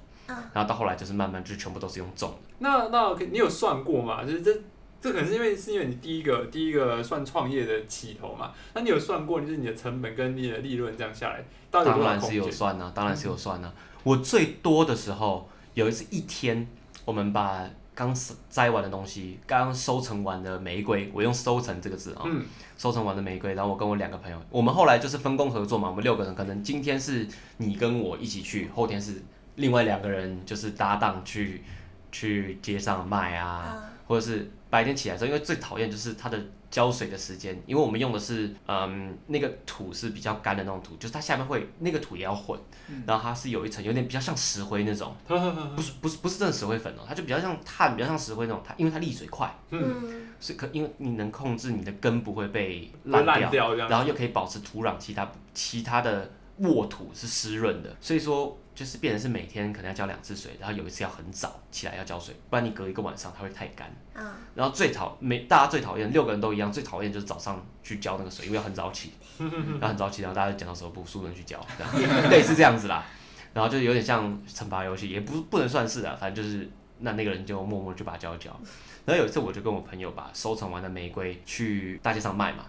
[0.53, 2.35] 然后到后来就是慢慢就全部都是用种的。
[2.59, 4.23] 那那你有算过吗？
[4.23, 4.53] 就是这
[5.01, 8.51] 这可能是因为是因为你第一个第一个算创业的起头嘛？
[8.75, 11.43] 那你有算过就是你的成本跟你的利润这样下来？
[11.71, 13.73] 当然是有算啊，当然是有算啊。
[14.03, 16.67] 我最多的时候有一次一天，
[17.03, 18.15] 我们把刚
[18.49, 22.45] 摘完的东西，刚收成完的玫瑰，我用“收成”这个字啊，嗯，
[22.77, 23.53] 收成完的玫瑰。
[23.53, 27.27] 然后我跟我两个朋友，我们后来就是分工合作嘛，我们六个人，可能今天是
[27.57, 29.21] 你跟我一起去，后天是。
[29.55, 31.61] 另外两个人就是搭档去
[32.09, 36.39] 去街上卖啊，嗯、或者是白天起来的时候，因为最讨厌就是它的
[36.71, 42.57] 浇水的时间，因为我们用的是嗯那个土是比较干的那种土，就是它下面会那个土也要混，
[42.87, 45.13] 嗯、然后它是有一层有点比较像石灰那种，
[45.75, 58.57] 不是不是不是真的石灰粉哦，它就比较像碳，比较像石灰那种，它因为它沥水快，嗯，是可因为你能控制你的根不会被烂掉，掉然后又可以保持土壤其他其他的沃土是湿润的，所以说。
[58.73, 63.93] 就是变成是每天可能要浇两次水，然后有一次要很早起来要浇水，不然你隔一个晚上它会太干。
[64.15, 64.25] 嗯。
[64.55, 73.05] 然后最讨每大家最讨厌六个人都一样，最讨厌就是早上去浇那个水，因为要很早起， 然后很早起，然后大家就讲到时候不输人去浇，这样类似这样子啦。
[73.53, 76.67] 然后就有点像惩罚游戏，也不不能算是啊，反正就是
[76.99, 78.57] 那那个人就默默就把它浇一浇。
[79.05, 82.65] 然后有一次我就跟我朋友把收成完的玫瑰去大街上卖嘛，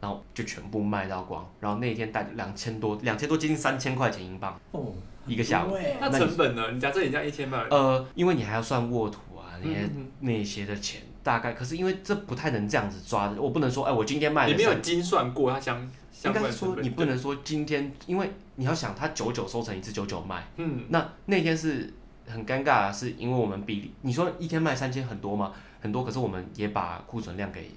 [0.00, 4.58] 然后就全部卖到光，然后那一天带两千多两千多接近三千块钱英镑。
[4.72, 4.92] 哦。
[5.28, 6.70] 一个下午，那成本呢？
[6.70, 15.80] 你假设你这样一千万，呃，因为你还要算沃土啊，那些那些的钱，大概可是因为这不太能这样子抓的，我不能说，哎，我今天卖，你没有精算过它相，
[16.22, 21.92] 应该说你不能说今天，因为你要想它九九收成一次九九卖，嗯，那那天是
[22.28, 25.52] 很尴尬，是因为我们比你说一天卖三千很多吗？
[25.80, 27.68] 很多，可是我们也把库存量给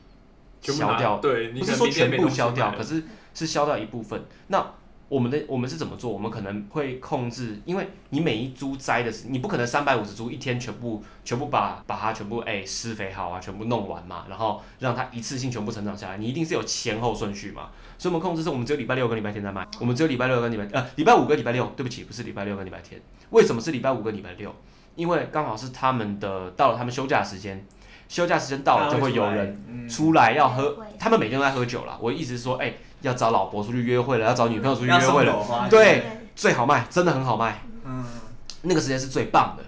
[0.61, 4.73] 消掉，对，不是说全部消掉，可是是消掉一部分，那。
[5.09, 6.11] 我们的我们是怎么做？
[6.11, 17.71] 我们可能会控制，因为你每一株栽的是，你不可能三百五十株一天全部全部把把它全部哎施肥好啊，全部弄完嘛，然后让它一次性全部成长下来，你一定是有前后顺序嘛。
[17.97, 23.01] 所以我们控制是我们只有礼拜六跟礼拜天在卖，我们只有礼拜六跟礼拜呃礼拜五跟礼拜六，对不起，不是礼拜六跟礼拜天。
[23.31, 24.53] 为什么是礼拜五跟礼拜六？
[24.95, 27.65] 因为刚好是他们的到了他们休假时间，
[28.09, 31.97] 休假时间到了就会有人出来要喝，他们每天都在喝酒啦。
[32.01, 32.73] 我意思是说，哎。
[33.01, 36.03] 要找老婆出去约会了，要找女朋友出去约会了，对，
[36.35, 37.61] 最好卖，真的很好卖。
[37.85, 38.05] 嗯，
[38.63, 39.63] 那个时间是最棒的。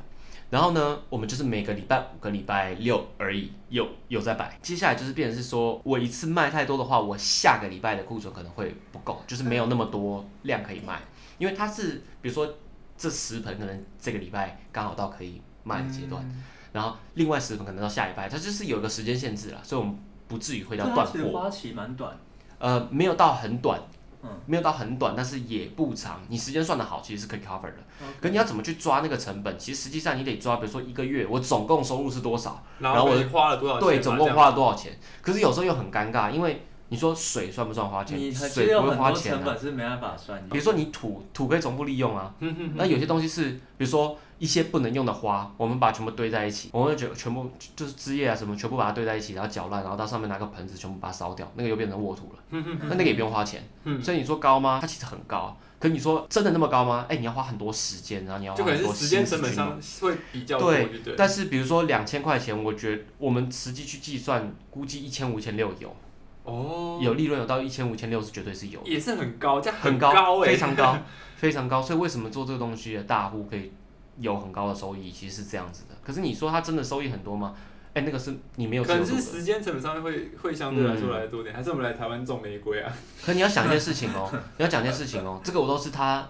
[0.49, 4.60] 然后呢，我们就是每个礼拜五跟礼拜六而已，有有在摆。
[4.62, 10.99] 接下来就是变成是说，我一次卖太多的话，我下个礼拜的库存可能会不够，就是没有那么多量可以卖。
[11.38, 12.56] 因为它是，比如说
[12.97, 21.39] 这十盆可能这个礼拜刚好到可以卖的阶段，嗯、然后另外十盆可能到下礼拜，它就是有一个时间限制了，所以我们不至于会到断货。
[21.41, 22.17] 花期蛮短。
[22.60, 23.81] 呃，没有到很短，
[24.21, 26.21] 嗯，没有到很短，但是也不长。
[26.27, 27.77] 你时间算得好，其实是可以 cover 的。
[28.21, 29.57] 可你要怎么去抓那个成本？
[29.57, 33.81] 其实实际上你得抓，比如说一个月我总共收入是多少，然后我花了多少钱？
[33.81, 34.95] 对，总共花了多少钱？
[35.21, 38.19] 可是有时候又很尴尬，因为你说水算不算花钱？
[38.19, 39.38] 你水不会花钱啊。
[39.38, 40.39] 成本是没办法算。
[40.49, 42.32] 比如说你土土可以重复利用啊，
[42.75, 44.19] 那有些东西是，比如说。
[44.41, 52.60] 一些不能用的花，我们把全部堆在一起，我们就全部就是枝叶啊什么，全部把它堆在一起，然后搅烂，然后到上面拿个盆子，全部把它烧掉，那个又变成沃土了。
[52.89, 53.63] 那 那个也不用花钱。
[54.01, 54.80] 所以你说高吗？
[54.82, 55.56] 它其实很高。
[55.80, 57.06] 可你说真的那么高吗？
[57.08, 60.71] 哎，你要花很多时间，然后你要花很多时间成本上会比较多。
[60.71, 65.95] 对，但是比如说两千块钱，我觉得我们实际去计算，估计一千五、一千六有。
[66.43, 66.99] 哦。
[67.01, 68.82] 有利润有到一千五、一千六是绝对是有。
[68.84, 70.97] 也是很高，这样很高，非常高，
[71.36, 71.82] 非常高。
[71.82, 73.71] 所以为什么做这个东西的大户可以？
[74.19, 75.95] 有很高的收益，其实是这样子的。
[76.04, 77.56] 可是你说它真的收益很多吗？
[77.93, 78.84] 哎、欸，那个是你没有。
[78.84, 82.91] 可能是时间成本上面会会相对来说来的多点，嗯、还是我们来台湾种玫瑰啊？
[83.25, 86.27] 可你要想一件事情哦， 你要讲一件事情哦，这个我都是他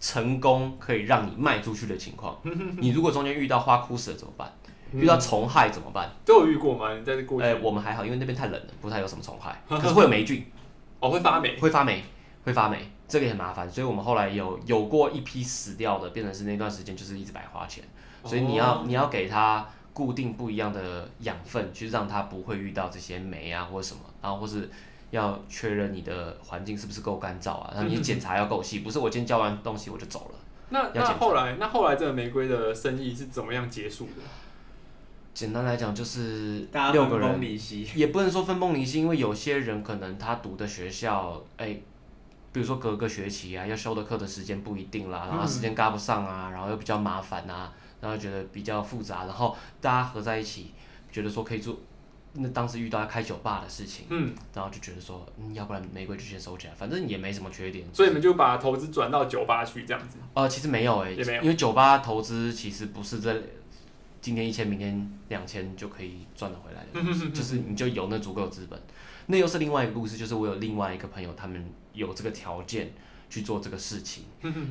[0.00, 2.38] 成功可以让你卖出去的情况。
[2.76, 4.52] 你如果中间遇到花枯死了怎么办？
[4.92, 6.10] 遇到虫害怎么办？
[6.24, 6.92] 都有遇过吗？
[6.96, 7.46] 你在这过去？
[7.46, 9.60] 哎、欸，我们还好，因为那边太冷了，不太有什么虫害。
[9.68, 10.46] 可是会有霉菌，
[11.00, 12.02] 哦，会发霉，会发霉，
[12.44, 12.78] 会发霉。
[13.06, 17.84] 这个也很麻烦，所以我们后来有有过一批死掉的，变成是那段时间就是一直白花钱，
[18.24, 24.68] 所以你要你要给它固定不一样的养分，去让它不会遇到这些霉啊或者什么，然后或是
[25.10, 30.38] 要确认你的环境是不是够干燥啊，然后你检查要够细，不是我今天交完东西我就走了。
[30.70, 34.22] 那那后来那后来这个玫瑰的生意是怎么样结束的？
[35.34, 37.42] 简单来讲就是六个人，
[37.94, 41.78] 也不能说分崩离析，因为有些人可能他读的学校，哎。
[42.52, 50.72] 比如说隔个学期啊，要修的课的时间不一定啦，然后时间赶不上啊，然后又比较麻烦啊，然后觉得比较复杂，然后大家合在一起，
[51.10, 51.76] 觉得说可以做。
[52.34, 57.84] 那当时遇到要开酒吧的事情，嗯，然后就觉得说，嗯，要不然玫瑰就先收起来，反正也没什么缺点。
[57.92, 60.18] 所以你们就把投资转到酒吧去这样子？
[60.34, 63.42] 呃，其实没有诶、欸，也没有，因为酒吧投资其实不是这
[64.24, 68.80] 今天一千，明天两千就可以赚得回来的，就是你就有那足够资本。
[69.26, 72.94] 那又是另外一个故事，就是我有另外一个朋友，他们有这个条件
[73.28, 74.24] 去做这个事情，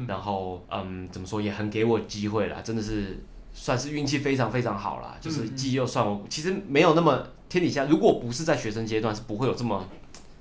[0.07, 7.27] 然后嗯，怎么说也很给我机会啦，真的是算是运气非常非常好啦，就是既又算我其实没有那么。
[7.47, 9.87] 天底下如果不是在学生阶段，是不会有这么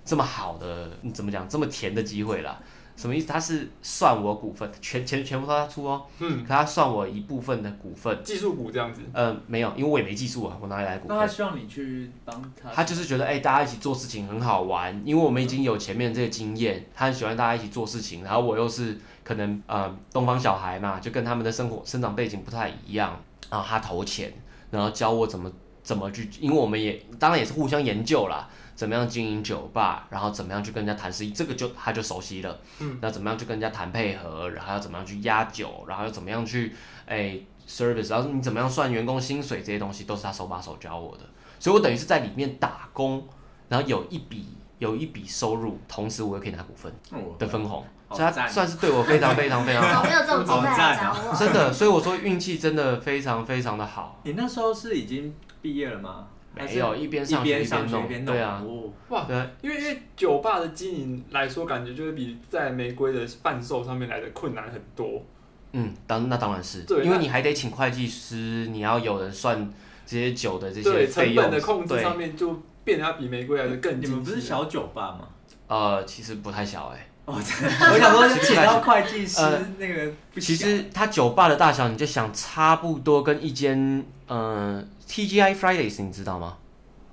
[0.03, 2.59] 这么好的，你怎么讲这么甜的机会啦？
[2.96, 3.26] 什么意思？
[3.26, 6.05] 他是算我股份，全钱全部都他出哦。
[6.18, 6.42] 嗯。
[6.42, 8.22] 可他算我一部分的股份。
[8.22, 9.00] 技术股这样子。
[9.12, 11.16] 呃，没有，因为我也没技术啊，我哪里来股份？
[11.16, 12.70] 那他希望你去帮他。
[12.70, 18.22] 他就是觉得，哎、欸，大家一起做事情很好玩，因为我们已经有前面这个经验，他很喜欢大家一起做事情。
[18.22, 23.20] 然后我又是可能呃东方小孩嘛，就跟他们的生活生长背景不太一样。
[23.50, 24.33] 然后他投钱，
[24.70, 25.50] 然后教我怎么。
[25.83, 26.31] 怎么去？
[26.38, 32.58] 因为我们也当然也是互相研究啦，怎么样经营酒吧，然后怎么样去跟人家谈生意，这个就他就熟悉了。
[32.80, 36.74] 嗯，那怎么样去跟人家谈配合，然后要怎么样去压酒，然后要怎么样去
[37.06, 41.24] 哎 service，然后你怎么样算员工薪水这些东西，都是他手把手教我的。
[41.58, 43.26] 所以我等于是在里面打工，
[43.68, 46.92] 然后有一笔有一笔收入，同时我又可以拿股份
[47.38, 47.85] 的分红。
[48.11, 51.35] 所以他算是对我非常非常非常 好，没有这种机会来找我。
[51.35, 54.20] 真的，所以我说运气真的非常非常的好。
[54.24, 56.26] 你那时候是已经毕业了吗？
[56.55, 57.69] 没有，一边上学一
[58.07, 58.27] 边弄。
[58.27, 58.62] 对啊，
[59.09, 65.23] 哇，对，因为因为酒吧的经营来说，感觉就是比在玫瑰的贩售上面来的困难很多。
[65.73, 69.71] 嗯，当那当然是，因为你还得请会计师，你要有人算
[70.05, 74.01] 这些酒的这些成本的控制上面，就变得要比玫瑰来的更。
[74.01, 75.29] 你们不是小酒吧吗？
[75.69, 77.09] 呃，其实不太小哎。
[77.25, 79.41] 哦，我想说请到会计师
[79.79, 86.57] 那个不，其实他酒吧的大小，你就想差不多跟一间呃 TGI Fridays，你知道吗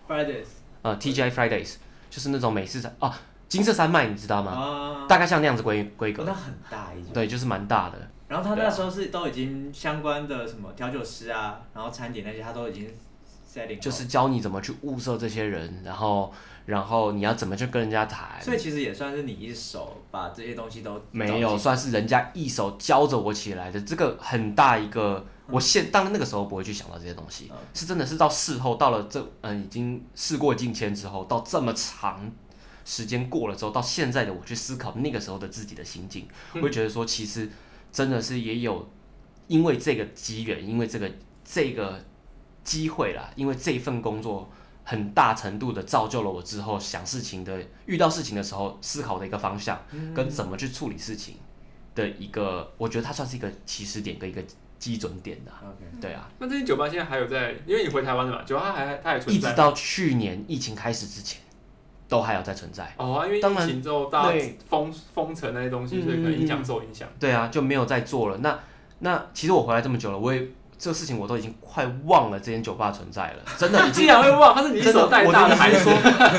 [0.08, 0.46] ？Fridays，
[0.84, 1.76] 呃 TGI Fridays
[2.10, 3.14] 就是那种美式的哦，
[3.50, 5.06] 金色山脉你知道吗？
[5.10, 6.24] 大概像那样子规规格。
[6.26, 7.12] 那很大一间。
[7.12, 7.98] 对，就是蛮大的。
[8.30, 12.90] 然后他那时候是都已经相关的什么调酒师啊，然后餐点那些他都已经
[13.54, 16.34] setting，就是教你怎么去物色这些人，然后。
[16.66, 18.40] 然后你要怎么去跟人家谈？
[18.40, 23.82] 所以其实也算是你一手把这些东西都没有，算是人家一手教着我起来的。
[23.82, 32.32] 这个很大一个，我现当然那个时候不会去想到这些东西，是真的是到事后到了这嗯已经事过境迁之后，到这么长
[32.86, 37.50] 时间过了之后，到现在的我去思考那个时候的自己的心境，我会觉得说其实
[37.92, 38.90] 真的是也有
[39.48, 41.12] 因为这个机缘，因为这个
[41.44, 42.04] 这个
[42.64, 44.50] 机会啦，因为这份工作。
[44.86, 49.80] 很大程度的造就了我之后想事情的遇到事情的时候思考的一个方向，
[50.16, 51.36] 跟怎么去处理事情
[51.94, 54.44] 的一个，我觉得它算是一个起始点跟一个
[54.80, 55.52] 基准点的。
[55.62, 56.28] OK，对啊。
[56.40, 59.50] 那这些酒吧现在还有在，因为你回台湾的嘛，酒吧还它还存在。
[59.50, 61.42] 一直到去年疫情开始之前，
[62.08, 62.92] 都还有在存在。
[62.98, 67.08] 哦，因为疫情之后大家封封城那些东西，所以可能影响受影响。
[67.20, 68.38] 对啊，就没有再做了。
[68.38, 68.58] 那
[69.00, 70.48] 那其实我回来这么久了，我也。
[70.80, 74.06] 这个事情我都已经快忘了这间酒吧存在了， 真的已经。
[74.06, 74.56] 竟然会忘？
[74.56, 75.92] 他是你一手带大的还是说？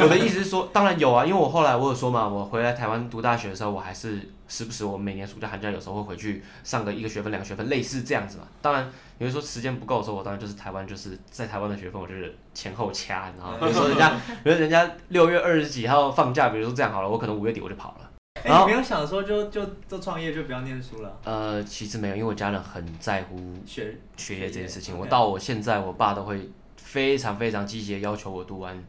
[0.03, 8.45] 我的意思是说，当然有啊，因为我后来我有说嘛，我回来台湾读大学的时候，我还是时不时我每年暑假寒假有时候会回去上个一个学分两个学分，类似这样子嘛。
[8.63, 13.59] 当然，有人说时间不够的时候，我当然就是台湾就是在台湾的学分，我就是前后掐，你知道吗？
[13.61, 14.11] 比如说人家，
[14.43, 18.10] 比如人家六月二十几号放假，比如说这样好了，我可能五月底我就跑了。
[18.45, 21.19] 哎，你没有想说就就做创业就不要念书了？
[21.25, 24.99] 呃，其实没有，因为我家人很在乎学学业这件事情。
[24.99, 28.83] 我到我现在，我爸都会非常非常积极的要求我读完，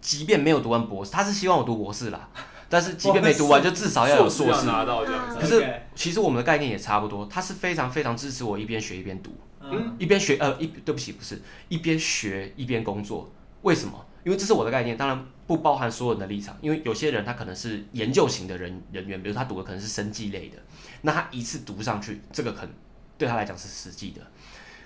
[0.00, 2.28] 即便没有读完博士，他是希望我读博士啦。
[2.68, 5.38] 但是即便没读完，就至少要有硕士拿到这样子。
[5.40, 13.30] 可是其实我们的概念也差不多，他是非常非常支持我一边学一边读，嗯，一边学呃一对不起不是一边学一边工作。
[13.62, 14.06] 为什么？
[14.24, 16.56] 因为这是我的概念，当然不包含所有人的立场。
[16.60, 20.58] 因为有些人他可能是研究型的人人员，比如他读的可能是生技类的，
[21.02, 22.70] 那他一次读上去，这个可能
[23.16, 24.20] 对他来讲是实际的。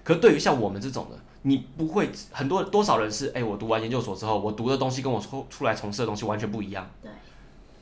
[0.03, 6.89] 可是对于像我们这种的，你不会很多多少人是哎，我读完研究所之后，我读的东西跟我出出来从事的东西完全不一样。
[7.03, 7.11] 对。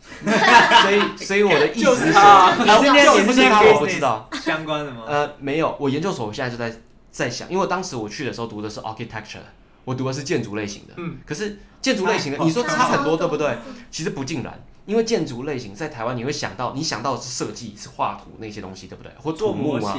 [0.82, 3.62] 所以所以我的意思是说， 你是念是不是他？
[3.62, 5.04] 我不知道相关的吗？
[5.06, 6.76] 呃，没有，我研究所我现在就在
[7.12, 9.38] 在想，因为当时我去的时候读的是 architecture。
[9.84, 13.56] 我读的是建筑类型的，嗯，可是建筑类型的，你说差很多，对不对？
[13.90, 19.10] 其实不尽然，因为建筑类型在台湾，你会想到，你想到的是设计，是画图那些东西，对不对？
[19.18, 19.98] 或土木啊，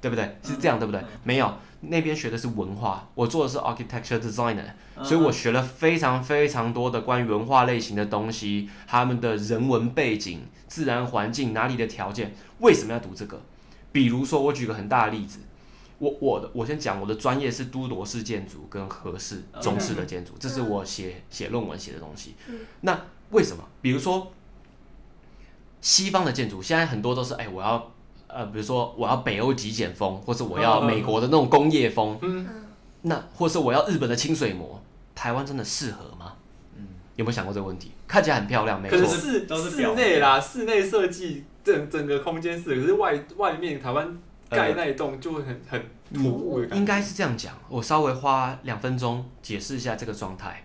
[0.00, 0.36] 对不对？
[0.42, 1.02] 是这样对不对？
[1.22, 4.66] 没有，那边学的是文化，我做的是 architecture designer，
[5.02, 13.40] 所以我学了非常非常多的关于文化类型的东西，他们的人文背景、自然环境、哪里的条件，为什么要读这个？
[13.90, 15.38] 比如说，我举个很大的例子，
[15.98, 22.34] 我我的我先讲，我的专业是都铎式建筑跟和式中式的建筑，这是我写写论文写的东西。
[22.80, 23.62] 那为什么？
[23.80, 24.32] 比如说。
[25.86, 27.92] 西方的建筑现在很多都是哎，我要
[28.26, 32.48] 呃，比如说我要北欧极简风，或者我要美国的那种工业风，嗯，
[33.02, 34.82] 那或是我要日本的清水模，
[35.14, 36.36] 台湾真的适合吗？
[36.74, 37.92] 嗯，有没有想过这个问题？
[38.08, 44.18] 看起来很漂亮，没错，可是室都是室内啦，室内设计整整个空间是，可是外外面台湾
[44.54, 46.76] 盖那一栋就会很很突兀的感觉。
[46.76, 50.62] 应该是这样讲，我稍微花两分钟解释一下这个状态，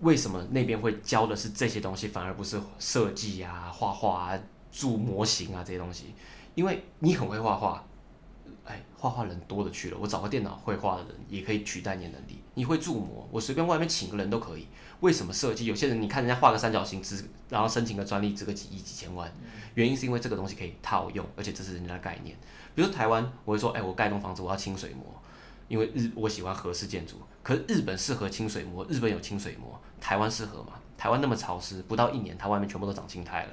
[0.00, 4.40] 为什么那边会教的是这些东西，反而不是设计啊、画画啊。
[4.76, 6.06] 做模型啊，这些东西，
[6.56, 7.86] 因为你很会画画，
[8.64, 12.40] 哎，画画人多的去了，我找个电脑绘画的人也可以取代你的能力。
[12.54, 14.66] 你会做模，我随便外面请个人都可以。
[14.98, 15.66] 为什么设计？
[15.66, 19.32] 有些人你看人家画个三角形，值然后申请个专利，值个几亿几千万，
[19.74, 22.36] 原因是因为这个东西可以套用，而且这是人家的概念。
[22.74, 25.04] 比如说台湾，我会说，哎，我盖栋房子我要清水模，
[25.68, 30.72] 因为日我喜欢和式建筑，可是日本适合清水模，日本有清水模，台湾适合吗？
[30.96, 33.52] 台湾那么潮湿，不到一年，它外面全部都长青苔了，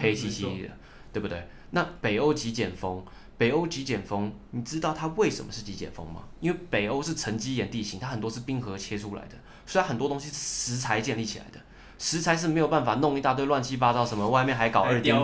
[0.00, 0.68] 黑漆漆的，
[1.12, 1.46] 对不对？
[1.70, 3.04] 那北欧极简风，
[3.36, 6.22] 北欧极简风，你知道它为什么是极简风吗？
[6.40, 11.60] 因为北欧是沉积岩地形，它很多是冰河切出来的，所以它很多东西是石材建立起来的，
[11.98, 15.14] 石材是没有办法弄一大堆乱七八糟，什么外面还搞二丁，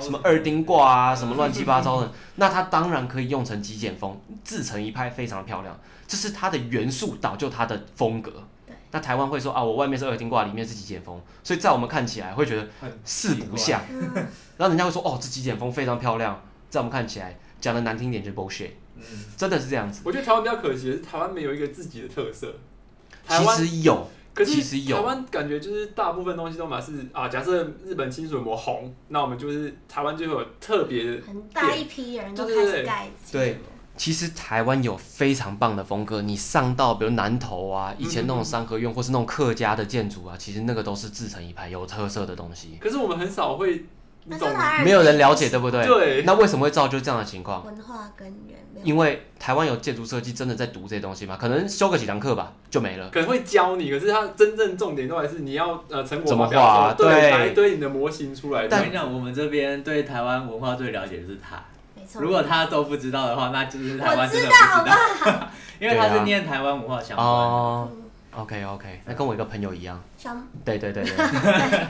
[0.00, 8.32] 什么二丁挂啊，什么乱七八糟的， 那它当然可以用成极简风，自成一派，非常的漂亮，这是它的元素导就它的风格。
[8.92, 12.66] 那台湾会说啊，我外面是二丁挂，里面是极简风，所以在我们看起来会觉得
[13.04, 13.80] 四不像。
[14.56, 19.02] 然后人家会说哦，这极简风非常漂亮，在我们看起来讲的难听点就是 bullshit，嗯，
[19.36, 20.00] 真的是这样子。
[20.04, 22.54] 我觉得台湾比较可惜的是，台湾没有一个自己的特色。
[23.26, 24.96] 台湾其实有，可是其实有。
[24.96, 33.10] 台湾感觉就是大部分东西都嘛是啊，假设日本清水模红，那我们就是台湾就会有特别很大一批人都开始盖。
[33.32, 33.58] 对。
[33.96, 42.76] 其实台湾有非常棒的风格，你上到比如南投啊，以前那种三合院或是那种客家的建筑啊，其实那个都是自成一派、有特色的东西。
[42.78, 43.86] 可是我们很少会，
[44.84, 45.86] 没有人了解，对不对？
[45.86, 46.22] 对。
[46.22, 47.64] 那为什么会造就这样的情况？
[47.64, 48.56] 文化根源。
[48.84, 51.36] 因为台湾有建筑设计真的在读这些东西吗？
[51.40, 53.08] 可能修个几堂课吧，就没了。
[53.10, 56.94] 可能会教你，可是它真正重点都还是你要呃成果怎么画啊？
[56.96, 58.68] 对，拿一堆你的模型出来。
[58.68, 61.62] 但我跟你讲，我们这边对台湾文化最了解的是他。
[62.20, 65.48] 如果他都不知道的话，那就是台湾真的不知道，知道
[65.80, 67.32] 因为他是念台湾文化相关的。
[67.32, 67.88] 哦
[68.36, 70.00] ，OK OK，那跟我一个朋友一样。
[70.64, 71.14] 对对对对。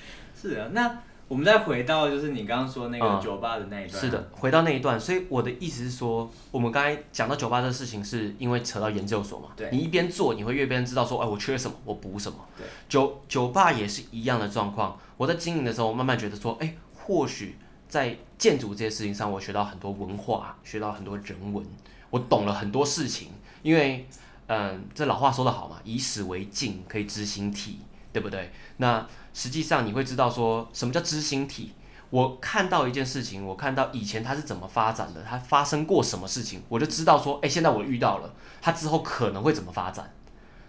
[0.40, 0.90] 是啊，那
[1.30, 4.02] 我们再回到就是你刚刚说那个酒吧的那一段。
[4.02, 9.50] 是的，回到那一段，所以我的意思是说，我们刚才讲到酒吧这事情，是因为扯到研究所嘛？
[9.56, 9.68] 对。
[9.70, 12.36] 你一边做，你会越边知道说，哎，我缺什么，我补什么。
[12.58, 12.66] 对。
[12.88, 14.98] 酒酒吧也是一样的状况。
[15.16, 17.56] 我在经营的时候，我慢慢觉得说，哎，或许。
[17.88, 21.66] 在建筑这些事情上，我学到很多文化，学到很多人文，
[22.10, 23.30] 我懂了很多事情。
[23.64, 24.06] 因为，
[24.46, 27.80] 嗯，这老话说得好嘛，以史为镜，可以知兴替，
[28.12, 28.52] 对不对？
[28.78, 31.72] 那实际上你会知道说什么叫知心体。
[32.10, 40.12] 我看到一件事情，我看到以前它是怎么发展的，它发生过什么事情，我就知道说，哎，现在我遇到了，它之后可能会怎么发展。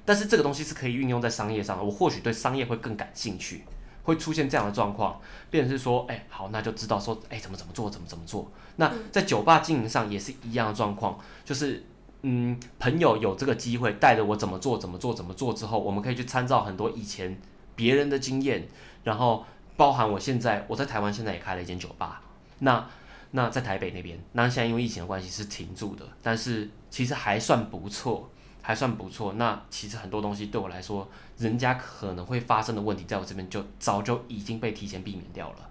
[0.05, 3.63] 但是这个东西是可以运用在商业上的，我或许对商业会更感兴趣。
[4.03, 8.51] 会出现这样的状况，变成是说，哎，好，那就知道说，哎，怎么怎么做，怎么怎么做。
[8.77, 11.83] 那在酒吧经营上也是一样的状况，就是，
[12.23, 17.39] 嗯，朋友有这个机会带着我怎么做，怎么做，怎么做之后，我们可以去参照很多以前
[17.75, 18.67] 别人的经验，
[19.03, 22.21] 然后包含我现在我在台湾现在也开了一间酒吧，
[22.59, 22.87] 那
[23.31, 28.29] 那在台北那边，那现在因为疫情的关系是停住的，但是其实还算不错。
[28.63, 35.69] 还算不错，那其实很多东西对我来说，人家可能会发生的问题，在我这边就早就已经被提前避免掉了。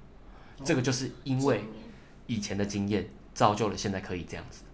[0.65, 1.63] 这个就是因为
[2.27, 4.65] 以前的经验造就了现在可以这样子。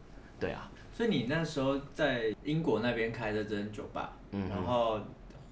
[0.40, 4.98] 对啊，所以你那时候在英国那边开的这间酒吧，嗯，然后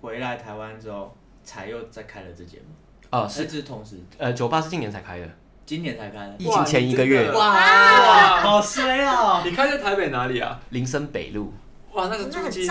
[0.00, 2.70] 回来台湾之后才又再开了这间吗？
[3.10, 5.28] 哦，是是同时，呃，酒吧是今年才开的，
[5.66, 7.30] 今年才开的，疫情前一个月。
[7.30, 9.42] 哇，哇好衰哦！
[9.44, 10.58] 你开在台北哪里啊？
[10.70, 11.52] 林森北路。
[11.92, 12.68] 哇，那个租金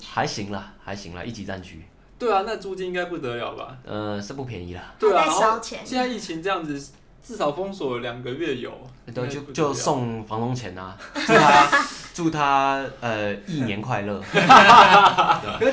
[0.00, 1.82] 还行啦，还行啦，一级战区。
[2.18, 3.76] 对啊，那租金应该不得了吧？
[3.84, 4.94] 呃，是不便宜啦。
[4.98, 8.70] 对啊，然后现在疫情这样子，至少封锁两个月有。
[9.12, 10.96] 对，就就送房东钱啊，
[11.26, 11.84] 祝他
[12.14, 14.22] 祝他呃一年快乐。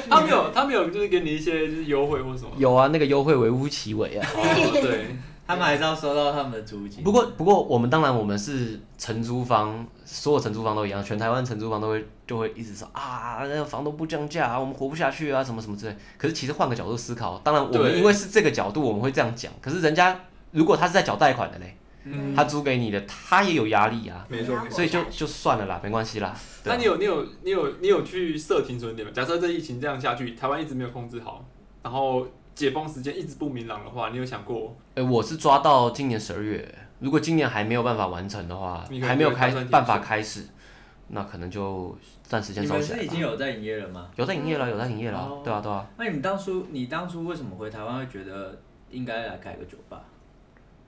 [0.10, 2.50] 他没有，他没有，就是给你一些就是优惠或什么。
[2.58, 4.28] 有啊，那个优惠微乎其微啊。
[4.82, 5.16] 对，
[5.48, 7.04] 他们还是要收到他们的租金。
[7.04, 15.96] 不过不过我们当然我们是承租方，所有承租方都一样，全台湾承租方都会就会一直说啊，那个房东不降价啊，我们活不下去啊，什么什么之类。
[16.18, 19.52] 可是其实换个角度思考，当然我们因为是这个角度，我们会这样讲。
[19.62, 20.20] 可是人家
[20.52, 21.78] 如果他是在缴贷款的嘞，
[22.12, 24.26] 嗯、他租给你的，他也有压力啊。
[24.30, 26.36] 没错，所以就就算了啦，没关系啦。
[26.64, 29.14] 那你有你有你有你有去设停损点吗？
[29.16, 31.45] 假设这疫情这样下去，台湾一直没有控制好，
[31.84, 32.28] 然后。
[32.55, 34.76] 解封时间一直不明朗的话，你有想过？
[34.89, 40.45] 哎、欸，我是抓到今年十二月，如果今年还没有办法完成的话，还没有开办法开始，
[41.07, 42.97] 那可能就暂时先收起来。
[42.99, 44.10] 你们是已经有在营业了吗？
[44.18, 45.20] 有在营业了，有在营业了。
[45.20, 45.88] 哦、对啊，对啊。
[45.97, 50.01] 那你当初，你当初为什么回台湾会觉得应该来开个酒吧？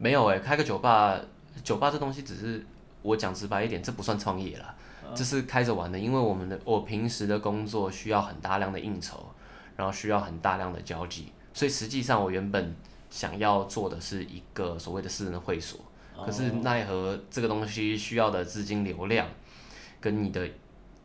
[0.01, 1.21] 没有哎、欸，开个酒吧，
[1.63, 2.65] 酒吧这东西只是
[3.03, 4.73] 我讲直白一点，这不算创业啦，
[5.05, 5.99] 哦、这是开着玩的。
[5.99, 9.23] 因为我们的我平时的工作需要很大量的应酬，
[9.77, 11.31] 然后需要很大量的交际。
[11.53, 12.75] 所以实际上，我原本
[13.11, 15.79] 想要做的是一个所谓的私人的会所，
[16.25, 19.27] 可是奈何这个东西需要的资金流量，
[19.99, 20.49] 跟你的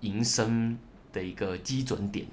[0.01, 0.79] 营生
[1.13, 2.27] 的一个基准点，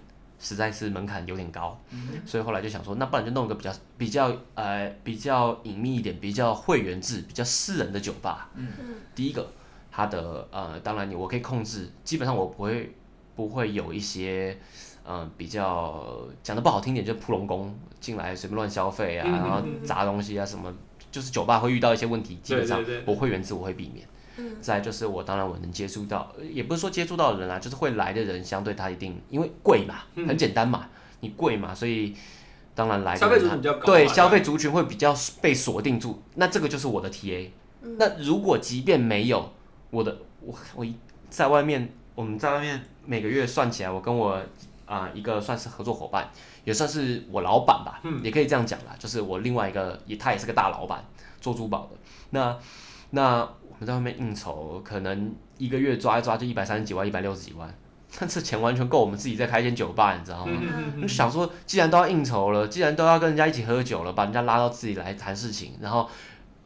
[0.44, 1.80] 实在是门槛有点高，
[2.26, 8.50] 所以后来就想说，那不然就弄一个比较比较呃比较隐秘一点，比较会员制、比较私人的酒吧。
[8.56, 8.68] 嗯
[9.16, 9.48] 第一个，
[9.90, 12.94] 它的呃，当然你我可以控制，基本上我不会
[13.36, 14.58] 不会有一些。
[15.06, 20.74] 嗯，比较讲的不好听点，就扑龙工进来随便乱消费啊，然后砸东西啊什么，
[21.12, 24.08] 就是酒吧会遇到一些问题，基本上我会员制我会避免。
[24.38, 30.88] 嗯，再就是我当然我能接触到，也不是说接触到的人啊，就是会来的人，相对他一定因为贵嘛，很简单嘛，
[31.20, 32.16] 你贵嘛，所以
[32.76, 37.50] 当然来的人他对消费族群会比较被锁定住，那这个就是我的 TA。
[37.98, 39.52] 那如果即便没有
[39.92, 40.86] 我的我我
[41.30, 44.42] 在外面，我们在外面每个月算起来，我跟我。
[44.86, 46.30] 啊、呃，一个算是合作伙伴，
[46.66, 48.94] 也算是我老板吧，嗯、也可以这样讲啦。
[49.00, 51.04] 就是我另外一个，也他也是个大老板，
[51.40, 51.98] 做珠宝的。
[52.32, 52.56] 那
[53.12, 53.50] 那
[53.84, 57.72] 我在外面应酬，可能一个月抓一抓就一百三十几万，一百六十几万，
[58.18, 60.62] 但这钱完全够我们自己再开一间酒吧，你知道吗？
[60.96, 66.10] 你、想说，既然都要应酬了，既然都要跟人家一起喝酒了，把人家拉到自己来谈事情，然后。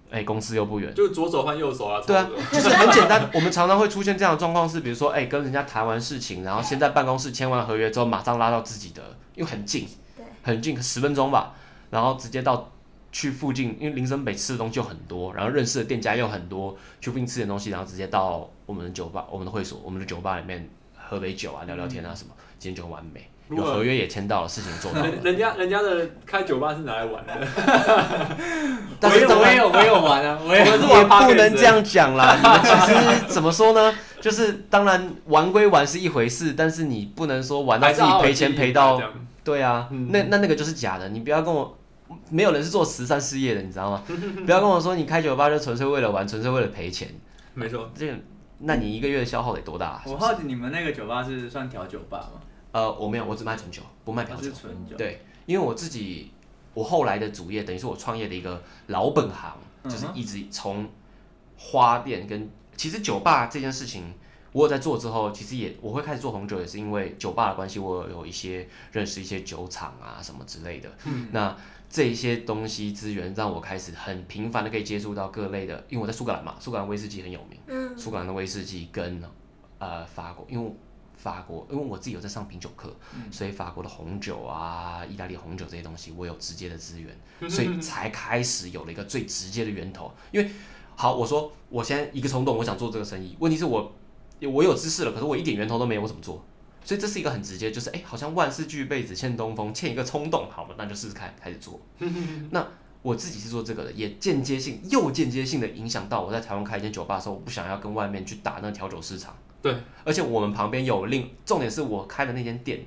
[0.09, 2.01] 哎，公司又不远，就左手换右手啊。
[2.07, 3.29] 对啊，就是很简单。
[3.33, 9.03] 我们常常会出现这样的状况是，比如说，哎，跟人家谈完事情，然后先在办公室签完合约之后，马上拉到自己的，
[9.35, 11.53] 因为很近，对，很近，十分钟吧，
[11.89, 12.71] 然后直接到
[13.17, 23.27] 去附近，因为林森北吃的东西就很多，然后认识的店家又很多，去附近吃点东西，然后直接到我们的酒吧、我们的会所、我们的酒吧里面喝杯酒啊，聊聊天啊什么，今天就很完美。
[23.49, 25.09] 有合约也签到了，事情做到了。
[25.23, 27.33] 人家人家的开酒吧是拿来玩的，
[28.99, 32.35] 但是 我也有我也有玩啊，我也也不能这样讲啦。
[32.35, 33.95] 你们其实怎么说呢？
[34.21, 39.01] 就是当然玩归玩是一回事，但是你不能说玩到自己赔钱赔到。
[39.43, 41.07] 对啊，那那那个就是假的。
[41.07, 41.76] 你不要跟我，
[42.29, 44.03] 没有人是做慈善事业的，你知道吗？
[44.45, 47.09] 不要跟我说你开酒吧就纯粹为了玩，纯粹为了赔钱。
[47.53, 48.13] 没错，这个
[48.59, 50.01] 那你一个月的消耗得多大？
[50.05, 52.41] 我好奇你们那个酒吧是算调酒吧吗？
[52.71, 54.49] 呃，我没有，我只卖纯酒，不卖调酒。
[54.51, 56.31] 酒对，因为我自己，
[56.73, 60.87] 我后来的主业等于是我创业的一个老本行，嗯、就是一直从
[61.57, 64.13] 花店跟其实酒吧这件事情，
[64.51, 70.89] 我有在做之后，其实也我会开始做红酒，也是因为酒吧的关系，我有，有一些认识一些酒厂啊什么之类的。
[71.05, 71.55] 嗯、那
[71.89, 79.21] 这一些东西资源让我开始很频繁的可以接触到各类的，因为我在苏格兰嘛，苏格兰威士忌很有名，嗯，苏格兰的威士忌跟
[79.79, 80.71] 呃法国，因为。
[81.19, 90.13] 法国，因为我自己有在上品酒课，嗯、所以法国的红酒啊、意大利红酒这些东西，我有直接的资源，所以才开始有了一个最直接的源头。
[90.31, 90.49] 因为，
[90.95, 93.91] 好，我说我现在一个冲动，我想做这个生意，问题是我
[94.41, 96.45] 我有知识了，可是我一点源头都没有，我怎么做？
[96.87, 101.77] 所以这是一个很直接，就是哎，好像万事俱备，只欠东风，欠一个冲动，好了，那就试试看，开始做。
[102.51, 102.65] 那
[103.01, 109.35] 我自己是做这个的，也间接性又间接性的影响到我在台湾开一间酒吧的时候，我不想要跟外面去打那个调酒市场。
[109.61, 109.75] 对，
[110.05, 112.85] 而且我们旁边有另，重点是我开的那间店，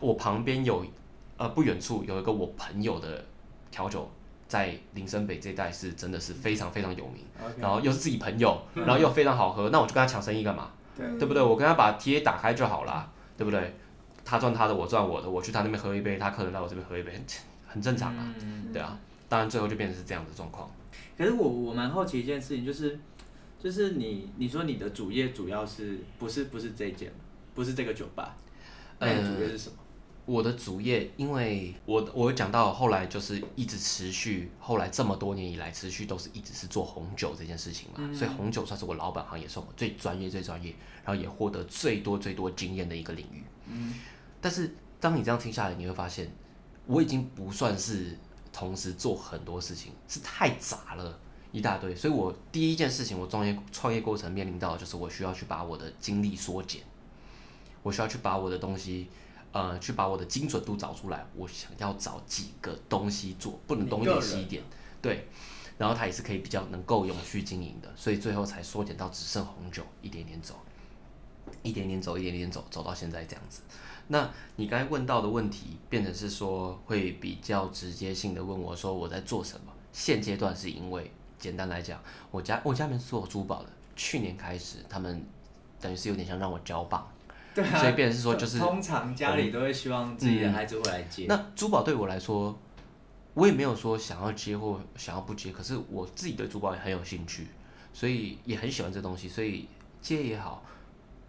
[0.00, 0.82] 我旁边有，
[1.36, 3.22] 呃，不远处有一个我朋友的
[3.70, 4.10] 调酒，
[4.48, 7.60] 在林森北这一带是真的是非常非常有名，Okay.
[7.60, 10.70] 然后又是自己朋友，然后又非常好喝，那我就跟他抢生意干嘛？
[10.96, 11.42] 对，对不对？
[11.42, 13.74] 我跟他把 TA 打开就好了，对不对？
[14.24, 17.12] 他赚他的，我赚我的，我去他那边喝一杯，他客人来我这边喝一杯，
[17.66, 20.70] 很正常啊，嗯、对啊，当然最后就变成是这样的状况。
[21.16, 22.98] 可是我我蛮好奇一件事情，就是。
[23.58, 27.10] 就是你，你说你的主业主要是不是不是这间，
[27.54, 28.36] 不是这个酒吧？
[29.00, 29.76] 那你主业是什么？
[30.26, 40.74] 我的主业，因为我我讲到后来就是一直持续，后来这么多年以来持续都是一直是做红酒这件事情嘛，嗯、所以红酒算是我老本行，也是我最专业最专业，
[41.04, 43.42] 然后也获得最多最多经验的一个领域。
[43.66, 43.94] 嗯，
[44.40, 46.30] 但是当你这样听下来，你会发现
[46.86, 48.18] 我已经不算是。
[48.52, 51.20] 同时做很多事情，是太杂了，
[51.52, 51.94] 一大堆。
[51.94, 56.80] 所以我第一件事情，我创业创业过程面临到的就是我需要去把我的精力缩减，
[57.82, 59.08] 我需要去把我的东西，
[59.56, 61.24] 呃，去把我的精准度找出来。
[61.34, 64.62] 我想要找几个东西做，不能东一点西一点，
[65.00, 65.26] 对。
[65.78, 70.54] 然后它也是可以比较能够永续经营的，所以最后才缩减到只剩红酒，一点点走，
[71.62, 73.62] 一点点走，一点点走，走到现在这样子。
[74.08, 79.72] 那你刚才问到的问题，变成是说会比较直接性的问我说我在做什么？
[79.92, 81.98] 现阶段是因为简单来讲，
[82.30, 85.24] 我家我家里面是做珠宝的，去年开始他们
[85.80, 87.10] 等于是有点像让我交棒，
[87.56, 91.24] 对啊，所以变成是说就是通常家里都会希望自己的孩子会来接。
[91.24, 92.56] 嗯，那珠宝对我来说。
[93.36, 97.48] 我也没有说想要接或想要不接，可是我自己对珠宝也很有兴趣，
[97.92, 99.68] 所以也很喜欢这东西，所以
[100.00, 100.64] 接也好，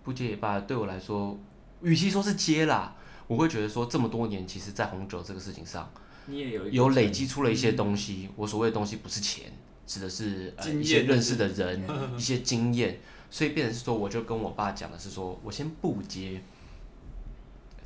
[0.06, 1.38] 不接也罢，对我来说，
[1.82, 2.96] 与其说是接啦，
[3.28, 5.92] 我会觉得说这么多年，其实在红酒这个事情上，
[6.28, 8.30] 你也有有累积出了一些东西。
[8.38, 9.52] 我所谓的东西不是钱，
[9.86, 11.84] 指的是呃一些认识的人，
[12.16, 16.42] 一些经验，所以变成是说，我就跟我爸讲的是说，我先不接，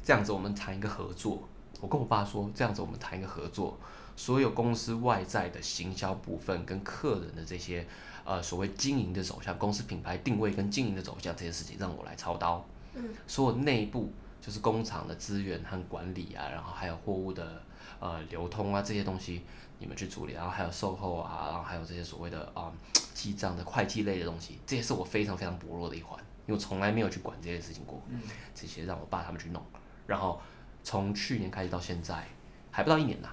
[0.03, 1.43] 这样子我们谈一个合作。
[1.79, 3.77] 我跟我爸说，这样子我们谈一个合作。
[4.15, 7.87] 所有公司外在的行销部分跟客人的这些
[8.23, 12.63] 呃所谓经营的走向，公司品牌定位跟经营的走向这些事情，让我来操刀。
[12.93, 17.63] 嗯，所有内部就是工厂的资源和管理啊，然后还有货物的
[17.99, 19.41] 呃流通啊这些东西，
[19.79, 20.33] 你们去处理。
[20.33, 22.71] 然后还有售后啊，然后还有这些所谓的啊
[23.14, 28.01] 记账的会计类的东西，这也是我非常非常薄弱的一环，因为我从来没有去管这些事情过。
[28.09, 28.20] 嗯，
[28.53, 29.64] 这些让我爸他们去弄。
[30.07, 30.41] 然后
[30.84, 32.28] 从去年开始到现在，
[32.72, 33.30] 还不到一年呐。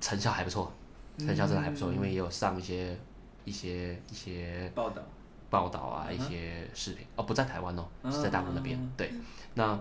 [0.00, 0.72] 成效还不错，
[1.18, 2.98] 成效真的还不错，嗯、因为也有上一些
[3.44, 5.00] 一些一些报道
[5.48, 8.76] 报道啊，一些视频哦，不在台湾哦，是在大陆那边。
[8.76, 9.12] 嗯、对，
[9.54, 9.78] 那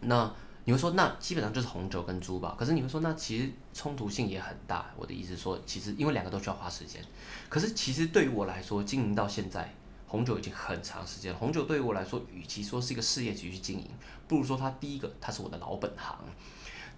[0.00, 0.32] 那
[0.68, 4.92] 你会说，那基本上就是红酒跟珠宝，可是你会说，那其实冲突性也很大。
[4.98, 7.02] 我的意思说，其实因为两个都需要花时间，
[7.48, 9.74] 可是其实对于我来说，经营到现在，
[10.06, 11.38] 红酒已经很长时间了。
[11.38, 13.88] 红酒对于我来说，与其说是一个事业局去经营，
[14.26, 16.18] 不如说它第一个，它是我的老本行。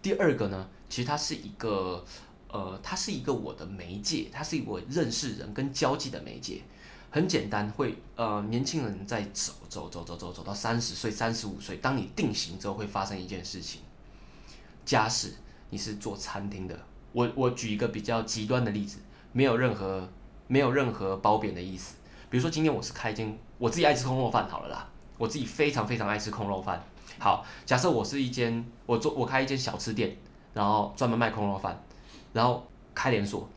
[0.03, 2.05] 第二个呢，其实它是一个，
[2.49, 6.61] 呃，它是一个我的媒介，它是一个我认识人跟交际的媒介。
[7.11, 13.81] 很简单，会呃，年轻人在走走走走走走到三十岁、三十五岁，当你定型之后，会发生一件事情。
[14.85, 15.35] 假使
[15.71, 16.79] 你是做餐厅的，
[17.13, 18.99] 我我举一个比较极端的例子，
[19.33, 20.09] 没有任何
[20.47, 21.97] 没有任何褒贬的意思。
[22.29, 24.89] 比如说今天我是开一间，我自己爱吃空肉饭好了啦，
[25.19, 26.81] 我自己非常非常爱吃空肉饭。
[27.19, 30.17] 好，假设我是一间，我做我开一间小吃店，
[30.55, 31.83] 然后专门卖空肉饭，
[32.33, 33.49] 然后开连锁，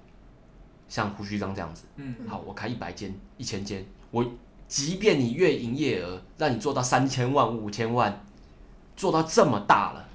[0.94, 1.86] 像胡须章这样子。
[1.96, 2.16] 嗯。
[2.28, 4.24] 好，我开一百间、一千间，我
[4.68, 8.24] 即便你月营业额让你做到三千万、五千万，
[8.96, 10.08] 做到这么大了，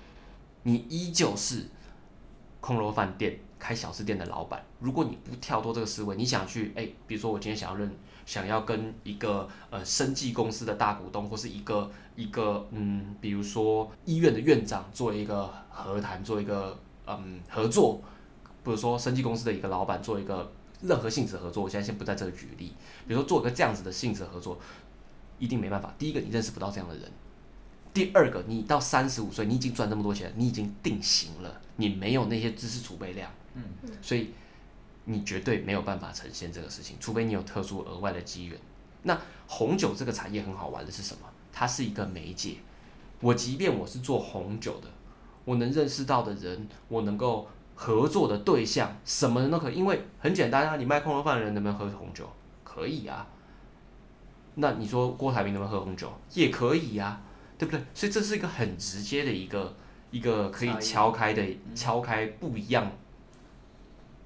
[0.62, 1.66] 你依旧是
[2.60, 4.64] 空楼饭店开小吃店的老板。
[4.78, 7.90] 如果你不跳脱这个思维，你想去哎，比如说我今天想要认。
[8.28, 18.02] 想要跟一个呃生技公司的大股东，或是一个一个嗯，比如说医院的院长做一个和谈，做一个嗯合作，
[18.62, 20.52] 比如说生技公司的一个老板做一个
[20.82, 22.72] 任何性质合作，我现在先不在这里举例，
[23.06, 24.58] 比如说做一个这样子的性质合作，
[25.38, 25.94] 一定没办法。
[25.98, 27.04] 第一个，你认识不到这样的人；
[27.92, 33.62] 第二个，你到三十五岁，你已经赚那么多钱，你已经定型了，你没有那些知识储备量，嗯，
[34.02, 34.32] 所以。
[35.10, 38.60] 你绝对没有办法呈现这个事情，除非你有特殊额外的机缘。
[39.04, 41.20] 那红酒这个产业很好玩的是什么？
[41.50, 42.56] 它是一个媒介。
[43.20, 44.88] 我即便我是做红酒的，
[45.46, 47.48] 我能认识到的人，我能够
[47.80, 49.76] 合作的对象，什么人都可以。
[49.76, 52.28] 因为很简单啊，你卖空肉饭的人能不能喝红酒？
[52.64, 53.24] 可以啊。
[54.56, 56.12] 那你说郭台铭能不能喝红酒？
[56.34, 57.20] 也可以呀，
[57.56, 57.80] 对不对？
[57.94, 59.76] 所以这是一个很直接的一个
[60.10, 61.42] 一个可以敲开的
[61.76, 62.90] 敲开不一样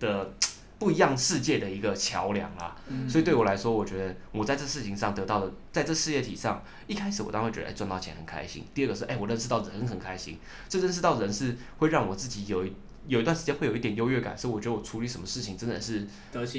[0.00, 0.32] 的。
[0.82, 8.64] 不一样世界的一个桥梁啊，嗯、所以对我来说，我觉得我在这事情上得到的，在这事业体上，一开始我当然会觉得，哎，赚到钱很开心。
[8.74, 10.40] 第二个是，哎，我认识到人很开心。
[10.68, 12.72] 这认识到人是会让我自己有一
[13.06, 16.06] 有一段时间会有一点优越感，所以我觉得我处理什么事情真的是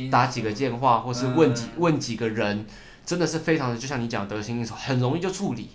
[0.09, 2.65] 打几个电话，或是问几问几个人，
[3.05, 5.69] 真的是非常的，就像你讲得心应手，很容易就处理。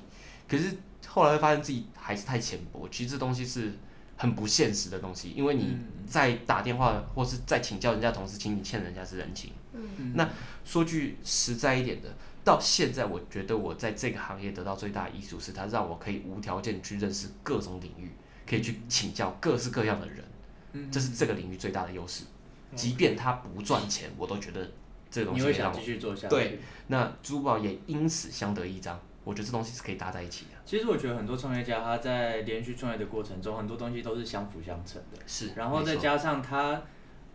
[0.49, 3.73] 可是后来会发现自己还是太浅薄，其实这东西是。
[4.21, 9.53] 很不现实的东西，因为你在打电话或是在请教人家同事，请你欠人家是人情。
[9.75, 10.29] 嗯、那
[10.65, 12.13] 说句实在一点的，
[12.43, 18.11] 到现在我觉得我在这个行业得到最大的益处是，它让我可以无条件去认识各种领域，
[18.45, 20.25] 可以去请教各式各样的人。
[20.73, 22.25] 嗯、这是这个领域最大的优势。
[22.71, 24.71] 嗯、即便它不赚钱，我都觉得
[25.11, 26.29] 这个东西会让我继续做下去。
[26.29, 26.59] 对，
[26.89, 29.01] 那珠宝也因此相得益彰。
[29.25, 30.53] 我觉得这东西是可以搭在一起的。
[30.65, 35.19] 其实我觉得很多创业家他在连续创业的过程中，很多东西都是相辅相成的。
[35.27, 36.81] 是，然后再加上他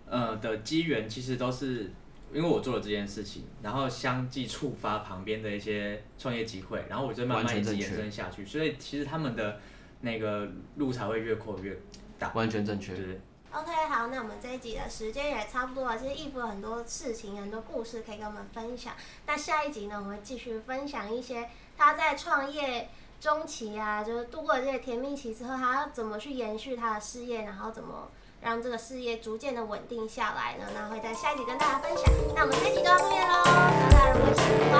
[0.08, 1.92] 呃的机缘，其实都是
[2.34, 8.44] 因为我做了这件事情，然后相继触发旁边的一些创业机会，然后我就慢慢一直延伸下去。
[8.44, 9.60] 所以其实他们的
[10.02, 11.78] 那个路才会越扩越
[12.20, 12.32] 大。
[12.34, 12.95] 完全正确。
[12.95, 13.22] 对。
[13.51, 15.95] OK，好，那我们这一集的时间也差不多了。
[15.95, 18.93] 其实义父有很多事情、很多故事可以跟我们分享。
[19.28, 21.47] 那下一集呢，我们会继续分享一些
[21.78, 22.89] 他在创业
[23.22, 28.09] 中期啊，就是度过了这些甜蜜期之后，他要怎么去延续他的事业，然后怎么
[28.41, 30.66] 让这个事业逐渐的稳定下来呢？
[30.74, 32.05] 那会在下一集跟大家分享。
[32.36, 34.41] 那我们这一集就到这边喽，大家如果喜
[34.72, 34.74] 欢。